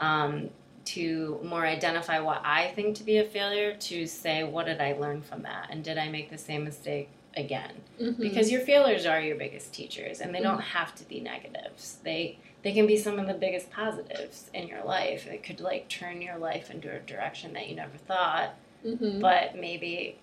um, 0.00 0.50
to 0.94 1.38
more 1.42 1.66
identify 1.66 2.18
what 2.20 2.40
I 2.44 2.68
think 2.68 2.96
to 2.96 3.04
be 3.04 3.18
a 3.18 3.24
failure, 3.24 3.74
to 3.74 4.06
say 4.06 4.44
what 4.44 4.66
did 4.66 4.80
I 4.80 4.92
learn 4.94 5.22
from 5.22 5.42
that, 5.42 5.68
and 5.70 5.82
did 5.84 5.98
I 5.98 6.08
make 6.08 6.30
the 6.30 6.38
same 6.38 6.64
mistake 6.64 7.08
again? 7.36 7.72
Mhm. 8.00 8.18
because 8.18 8.50
your 8.50 8.62
failures 8.62 9.04
are 9.06 9.20
your 9.20 9.36
biggest 9.36 9.72
teachers 9.72 10.20
and 10.20 10.34
they 10.34 10.40
don't 10.40 10.60
have 10.60 10.94
to 10.96 11.04
be 11.04 11.20
negatives 11.20 11.98
they 12.02 12.36
they 12.62 12.72
can 12.72 12.86
be 12.86 12.96
some 12.96 13.18
of 13.20 13.26
the 13.28 13.34
biggest 13.34 13.70
positives 13.70 14.50
in 14.54 14.66
your 14.66 14.82
life 14.82 15.26
it 15.26 15.42
could 15.44 15.60
like 15.60 15.88
turn 15.88 16.20
your 16.22 16.36
life 16.38 16.68
into 16.70 16.90
a 16.90 16.98
direction 17.00 17.52
that 17.52 17.68
you 17.68 17.76
never 17.76 17.96
thought 17.98 18.54
Mhm. 18.84 19.20
but 19.20 19.54
maybe 19.56 20.16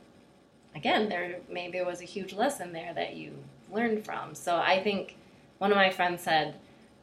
again 0.73 1.07
there 1.07 1.37
maybe 1.47 1.79
was 1.81 2.01
a 2.01 2.05
huge 2.05 2.33
lesson 2.33 2.73
there 2.73 2.93
that 2.93 3.15
you 3.15 3.31
learned 3.71 4.03
from 4.03 4.33
so 4.35 4.55
i 4.57 4.81
think 4.83 5.15
one 5.59 5.71
of 5.71 5.77
my 5.77 5.89
friends 5.91 6.21
said 6.23 6.55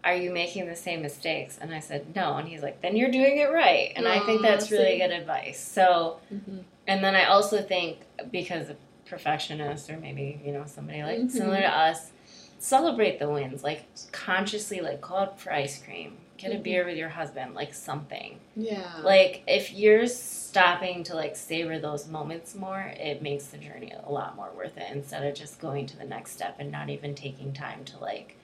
are 0.05 0.15
you 0.15 0.31
making 0.33 0.67
the 0.67 0.75
same 0.77 1.01
mistakes 1.03 1.59
and 1.61 1.73
i 1.75 1.79
said 1.81 2.15
no 2.17 2.37
and 2.37 2.49
he's 2.49 2.63
like 2.63 2.81
then 2.83 2.97
you're 2.97 3.11
doing 3.11 3.39
it 3.39 3.51
right 3.53 3.93
and 3.97 4.07
i 4.09 4.19
think 4.21 4.43
that's 4.43 4.71
really 4.71 4.93
see. 4.93 4.99
good 4.99 5.11
advice 5.13 5.61
so 5.61 6.19
Mhm. 6.33 6.65
and 6.87 7.05
then 7.05 7.15
I 7.15 7.27
also 7.27 7.63
think 7.63 7.99
because 8.33 8.69
a 8.71 8.77
perfectionist 9.07 9.89
or 9.91 9.97
maybe, 9.99 10.41
you 10.45 10.51
know, 10.53 10.65
somebody 10.67 11.03
like 11.05 11.19
Mhm. 11.21 11.31
similar 11.31 11.61
to 11.61 11.69
us, 11.71 12.11
celebrate 12.59 13.19
the 13.19 13.29
wins. 13.29 13.63
Like 13.63 13.85
consciously 14.11 14.81
like 14.81 15.01
go 15.01 15.15
out 15.17 15.39
for 15.41 15.53
ice 15.53 15.81
cream. 15.83 16.17
Get 16.39 16.51
a 16.53 16.57
Mhm. 16.57 16.63
beer 16.65 16.85
with 16.87 16.97
your 16.97 17.11
husband, 17.11 17.55
like 17.55 17.73
something. 17.73 18.41
Yeah. 18.57 18.97
Like 19.05 19.43
if 19.47 19.73
you're 19.73 20.07
stopping 20.09 21.05
to 21.05 21.15
like 21.15 21.37
savor 21.37 21.79
those 21.79 22.09
moments 22.09 22.55
more, 22.55 22.93
it 22.99 23.23
makes 23.23 23.47
the 23.47 23.59
journey 23.59 23.93
a 24.05 24.11
lot 24.11 24.35
more 24.35 24.51
worth 24.57 24.77
it 24.77 24.91
instead 24.91 25.25
of 25.25 25.35
just 25.35 25.61
going 25.61 25.87
to 25.87 25.97
the 25.97 26.05
next 26.05 26.33
step 26.33 26.57
and 26.59 26.73
not 26.73 26.89
even 26.91 27.15
taking 27.15 27.53
time 27.53 27.85
to 27.85 27.99
like 27.99 28.37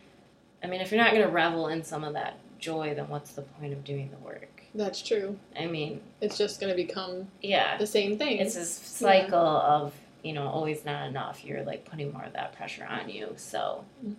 I 0.62 0.66
mean, 0.66 0.80
if 0.80 0.90
you're 0.90 1.00
not 1.02 1.12
going 1.12 1.22
to 1.24 1.32
revel 1.32 1.68
in 1.68 1.84
some 1.84 2.04
of 2.04 2.14
that 2.14 2.38
joy, 2.58 2.94
then 2.94 3.08
what's 3.08 3.32
the 3.32 3.42
point 3.42 3.72
of 3.72 3.84
doing 3.84 4.10
the 4.10 4.18
work? 4.24 4.62
That's 4.74 5.00
true. 5.02 5.38
I 5.58 5.66
mean, 5.66 6.00
It's 6.20 6.36
just 6.36 6.60
going 6.60 6.70
to 6.70 6.76
become 6.76 7.28
yeah. 7.42 7.76
the 7.78 7.86
same 7.86 8.18
thing. 8.18 8.38
it's 8.38 8.54
this 8.54 8.70
cycle 8.70 9.38
of 9.38 9.94
you 10.24 10.32
know 10.32 10.48
always 10.48 10.84
not 10.84 11.06
enough 11.06 11.44
you're 11.44 11.62
like 11.62 11.84
putting 11.84 12.12
more 12.12 12.24
of 12.24 12.32
that 12.32 12.52
pressure 12.56 12.84
on 12.84 13.08
you 13.08 13.32
so 13.36 13.84
Mhm. 14.04 14.16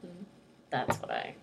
that's 0.70 0.98
what 1.02 1.12
i 1.12 1.34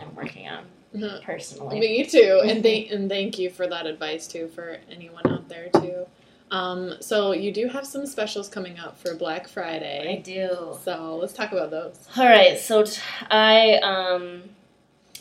am 0.00 0.14
working 0.16 0.48
on 0.48 0.64
Mhm. 0.94 1.22
personally 1.22 1.78
Me 1.78 2.02
too, 2.06 2.40
and 2.42 2.62
thank 2.62 2.90
and 2.90 3.10
thank 3.10 3.38
you 3.38 3.50
for 3.50 3.66
that 3.66 3.86
advice 3.86 4.26
too 4.26 4.48
for 4.48 4.78
anyone 4.90 5.26
out 5.30 5.46
there 5.50 5.68
too. 5.68 6.06
Um, 6.50 6.94
so 7.00 7.32
you 7.32 7.52
do 7.52 7.66
have 7.68 7.84
some 7.86 8.06
specials 8.06 8.48
coming 8.48 8.78
up 8.78 8.96
for 8.98 9.14
Black 9.16 9.48
Friday. 9.48 10.16
i 10.18 10.20
do 10.22 10.76
So 10.84 11.16
let's 11.20 11.32
talk 11.32 11.50
about 11.52 11.70
those. 11.70 11.96
all 12.16 12.24
right 12.26 12.56
so 12.58 12.84
t- 12.84 13.00
i 13.30 13.74
um 13.78 14.42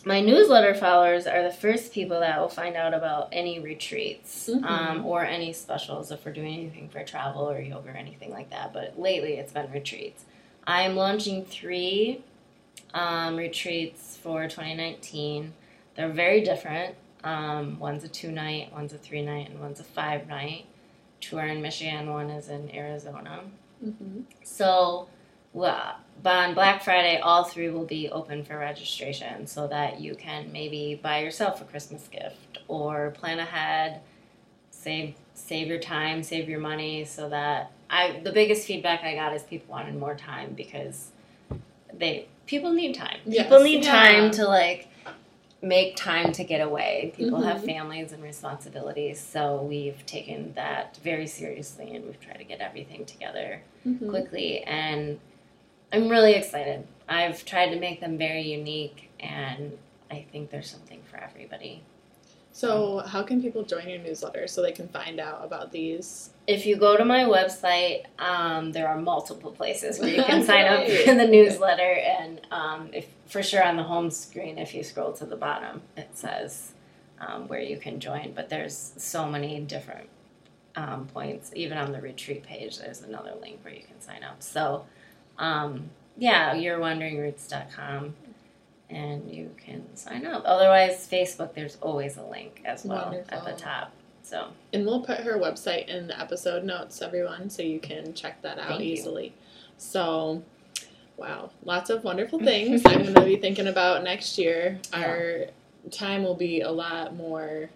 my 0.06 0.22
newsletter 0.22 0.76
followers 0.76 1.26
are 1.26 1.42
the 1.42 1.50
first 1.52 1.92
people 1.92 2.20
that 2.20 2.40
will 2.40 2.48
find 2.48 2.76
out 2.76 2.94
about 2.94 3.30
any 3.32 3.60
retreats 3.60 4.48
Mhm. 4.54 4.64
um, 4.64 5.04
or 5.06 5.26
any 5.26 5.52
specials 5.52 6.12
if 6.12 6.24
we're 6.24 6.32
doing 6.32 6.54
anything 6.54 6.90
for 6.90 7.04
travel 7.04 7.50
or 7.50 7.60
yoga 7.60 7.90
or 7.90 7.94
anything 7.94 8.30
like 8.30 8.52
that. 8.52 8.72
But 8.72 9.00
lately 9.00 9.34
it's 9.34 9.52
been 9.52 9.72
retreats. 9.72 10.26
I'm 10.68 10.96
launching 10.96 11.44
three 11.44 12.22
um, 12.94 13.36
retreats 13.36 14.16
for 14.22 14.44
2019. 14.48 15.54
They're 15.96 16.10
very 16.10 16.42
different. 16.42 16.94
Um, 17.24 17.80
one's 17.80 18.04
a 18.04 18.08
two 18.08 18.32
night, 18.32 18.72
one's 18.72 18.94
a 18.94 19.00
three 19.00 19.24
night, 19.24 19.50
and 19.50 19.60
one's 19.60 19.80
a 19.80 19.84
five 19.84 20.28
night. 20.28 20.66
Two 21.26 21.40
are 21.40 21.48
in 21.48 21.62
Michigan, 21.62 22.12
one 22.12 22.30
is 22.30 22.50
in 22.50 22.74
Arizona. 22.76 23.42
Mm-hmm. 23.84 24.22
So, 24.44 25.08
well, 25.54 25.96
on 26.24 26.54
Black 26.54 26.84
Friday, 26.84 27.20
all 27.20 27.44
three 27.44 27.70
will 27.70 27.86
be 27.86 28.10
open 28.10 28.44
for 28.44 28.60
registration 28.60 29.48
so 29.48 29.68
that 29.68 30.00
you 30.00 30.14
can 30.14 30.52
maybe 30.52 31.00
buy 31.02 31.22
yourself 31.22 31.62
a 31.62 31.66
Christmas 31.66 32.08
gift 32.08 32.60
or 32.68 33.10
plan 33.12 33.40
ahead, 33.40 34.02
save 34.70 35.16
save 35.34 35.68
your 35.68 35.80
time, 35.80 36.22
save 36.22 36.48
your 36.48 36.60
money, 36.60 37.06
so 37.06 37.28
that 37.30 37.72
I 37.90 38.20
the 38.24 38.32
biggest 38.32 38.68
feedback 38.68 39.04
I 39.04 39.16
got 39.16 39.34
is 39.34 39.42
people 39.42 39.72
wanted 39.72 39.96
more 39.96 40.14
time 40.14 40.54
because 40.54 41.10
they 41.92 42.28
people 42.46 42.72
need 42.72 42.94
time. 42.94 43.18
Yes, 43.26 43.44
people 43.44 43.64
need 43.64 43.84
yeah. 43.84 43.92
time 43.92 44.32
to 44.32 44.48
like 44.48 44.90
make 45.66 45.96
time 45.96 46.32
to 46.34 46.44
get 46.44 46.62
away. 46.62 47.12
People 47.18 47.42
have 47.42 47.62
Mhm. 47.62 47.66
families 47.66 48.12
and 48.14 48.22
responsibilities, 48.22 49.20
so 49.20 49.62
we've 49.64 50.06
taken 50.06 50.54
that 50.54 50.98
very 50.98 51.26
seriously 51.28 51.96
and 51.96 52.06
we've 52.06 52.20
tried 52.20 52.38
to 52.38 52.44
get 52.44 52.60
everything 52.62 53.04
together 53.06 53.62
Mm-hmm. 53.88 54.10
quickly 54.10 54.62
and 54.64 55.20
I'm 55.92 56.08
really 56.10 56.34
excited. 56.34 56.88
I've 57.08 57.46
tried 57.46 57.70
to 57.70 57.80
make 57.80 58.00
them 58.00 58.18
very 58.18 58.42
unique 58.42 59.10
and 59.20 59.78
I 60.12 60.26
think 60.32 60.50
there's 60.52 60.70
something 60.70 61.02
for 61.10 61.18
everybody. 61.18 61.82
So 62.52 63.00
how 63.00 63.22
can 63.24 63.42
people 63.42 63.64
join 63.64 63.90
your 63.90 64.00
newsletter 64.00 64.48
so 64.48 64.62
they 64.62 64.72
can 64.72 64.88
find 64.88 65.20
out 65.20 65.44
about 65.44 65.72
these? 65.72 66.30
If 66.48 66.66
you 66.66 66.78
go 66.78 66.96
to 66.96 67.04
my 67.04 67.24
website, 67.26 68.04
um, 68.18 68.72
there 68.72 68.88
are 68.88 68.98
multiple 68.98 69.52
places 69.52 70.00
where 70.00 70.10
you 70.10 70.24
can 70.24 70.42
sign 70.52 70.66
up 70.66 70.86
Great. 70.86 71.06
for 71.06 71.16
the 71.16 71.28
newsletter, 71.28 71.92
and 72.22 72.40
um, 72.52 72.90
if 72.94 73.08
for 73.26 73.42
sure 73.44 73.64
on 73.64 73.76
the 73.78 73.84
home 73.84 74.12
screen, 74.12 74.58
if 74.58 74.74
you 74.74 74.84
scroll 74.84 75.14
to 75.14 75.26
the 75.26 75.36
bottom, 75.36 75.82
it 75.98 76.10
says 76.14 76.74
um, 77.20 77.48
where 77.48 77.60
you 77.60 77.78
can 77.78 78.00
join. 78.00 78.34
But 78.34 78.50
there's 78.50 78.94
so 78.98 79.28
many 79.28 79.60
different 79.62 80.10
um, 80.76 81.08
points. 81.08 81.52
Even 81.56 81.78
on 81.78 81.92
the 81.92 82.02
retreat 82.02 82.44
page, 82.44 82.78
there's 82.78 83.02
another 83.02 83.34
link 83.42 83.60
where 83.64 83.74
you 83.74 83.82
can 83.82 84.00
sign 84.02 84.24
up. 84.24 84.42
So, 84.44 84.86
um, 85.38 85.90
yeah, 86.18 86.54
you're 86.54 86.80
wanderingRoots.com. 86.80 88.16
And 88.88 89.34
you 89.34 89.50
can 89.58 89.84
sign 89.96 90.28
up. 90.28 90.44
Otherwise, 90.46 91.08
Facebook, 91.12 91.56
there's 91.56 91.78
always 91.82 92.18
a 92.18 92.24
link 92.24 92.62
as 92.66 92.86
well 92.86 93.20
at 93.30 93.44
the 93.44 93.54
top. 93.54 93.92
So, 94.22 94.50
And 94.74 94.86
we'll 94.86 95.02
put 95.02 95.22
her 95.22 95.40
website 95.40 95.88
in 95.88 96.06
the 96.06 96.20
episode 96.20 96.64
notes, 96.64 97.02
everyone, 97.02 97.50
so 97.50 97.64
you 97.64 97.80
can 97.80 98.14
check 98.14 98.44
that 98.44 98.60
out 98.60 98.68
Thank 98.70 98.82
you. 98.84 98.94
easily. 98.94 99.34
So, 99.78 100.44
wow, 101.18 101.52
lots 101.64 101.90
of 101.90 102.04
wonderful 102.04 102.40
things 102.44 102.82
I'm 102.86 103.02
going 103.04 103.14
to 103.14 103.22
be 103.22 103.38
thinking 103.38 103.68
about 103.68 104.04
next 104.04 104.38
year. 104.38 104.80
Yeah. 104.92 105.06
Our 105.08 105.46
time 105.92 106.24
will 106.24 106.36
be 106.36 106.62
a 106.62 106.72
lot 106.72 107.16
more 107.16 107.70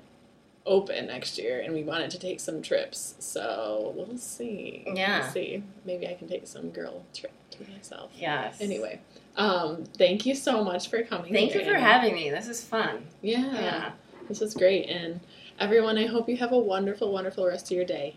open 0.65 1.07
next 1.07 1.37
year, 1.37 1.61
and 1.61 1.73
we 1.73 1.83
wanted 1.83 2.11
to 2.11 2.19
take 2.19 2.39
some 2.39 2.61
trips. 2.61 3.15
So 3.19 3.93
we'll 3.95 4.17
see. 4.17 4.83
Yeah. 4.93 5.21
We'll 5.21 5.31
see. 5.31 5.63
Maybe 5.85 6.07
I 6.07 6.13
can 6.13 6.27
take 6.27 6.47
some 6.47 6.69
girl 6.69 7.05
trip 7.13 7.31
to 7.51 7.71
myself. 7.71 8.11
yes. 8.15 8.61
Anyway, 8.61 9.01
um, 9.35 9.83
thank 9.97 10.25
you 10.25 10.35
so 10.35 10.63
much 10.63 10.89
for 10.89 11.01
coming. 11.03 11.33
Thank 11.33 11.53
you 11.53 11.61
here. 11.61 11.73
for 11.73 11.79
having 11.79 12.13
me. 12.13 12.29
This 12.29 12.47
is 12.47 12.63
fun. 12.63 13.05
Yeah. 13.21 13.53
Yeah. 13.53 13.91
This 14.27 14.41
is 14.41 14.53
great. 14.53 14.87
And 14.89 15.19
everyone, 15.59 15.97
I 15.97 16.05
hope 16.05 16.29
you 16.29 16.37
have 16.37 16.51
a 16.51 16.59
wonderful, 16.59 17.11
wonderful 17.11 17.45
rest 17.47 17.71
of 17.71 17.75
your 17.75 17.85
day. 17.85 18.15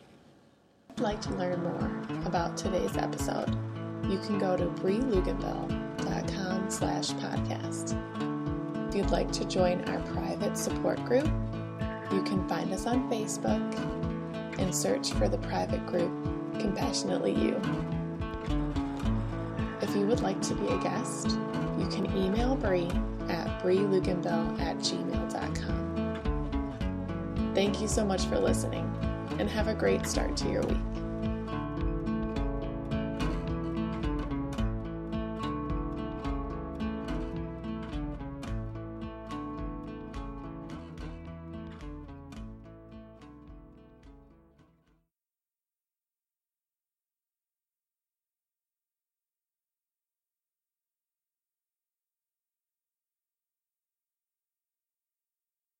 If 0.90 0.98
you'd 0.98 1.04
like 1.04 1.22
to 1.22 1.30
learn 1.36 1.62
more 1.62 2.26
about 2.26 2.56
today's 2.58 2.96
episode, 2.98 3.56
you 4.08 4.18
can 4.18 4.38
go 4.38 4.56
to 4.56 4.66
breeluganville.com 4.66 6.70
slash 6.70 7.10
podcast. 7.12 7.98
If 8.88 8.94
you'd 8.94 9.10
like 9.10 9.32
to 9.32 9.44
join 9.46 9.82
our 9.88 9.98
private 10.12 10.56
support 10.56 11.04
group, 11.04 11.28
you 12.12 12.22
can 12.22 12.46
find 12.48 12.72
us 12.72 12.86
on 12.86 13.10
Facebook 13.10 13.60
and 14.58 14.74
search 14.74 15.12
for 15.12 15.28
the 15.28 15.38
private 15.38 15.86
group 15.86 16.10
Compassionately 16.58 17.32
You. 17.32 17.60
If 19.80 19.94
you 19.96 20.06
would 20.06 20.20
like 20.20 20.42
to 20.42 20.54
be 20.54 20.68
a 20.68 20.78
guest, 20.78 21.38
you 21.78 21.86
can 21.88 22.06
email 22.16 22.54
Bree 22.54 22.90
at 23.28 23.62
breeluganville 23.62 24.60
at 24.60 24.76
gmail.com. 24.78 25.88
Thank 27.54 27.80
you 27.80 27.88
so 27.88 28.04
much 28.04 28.26
for 28.26 28.38
listening, 28.38 28.84
and 29.38 29.48
have 29.50 29.68
a 29.68 29.74
great 29.74 30.06
start 30.06 30.36
to 30.38 30.50
your 30.50 30.62
week. 30.62 30.91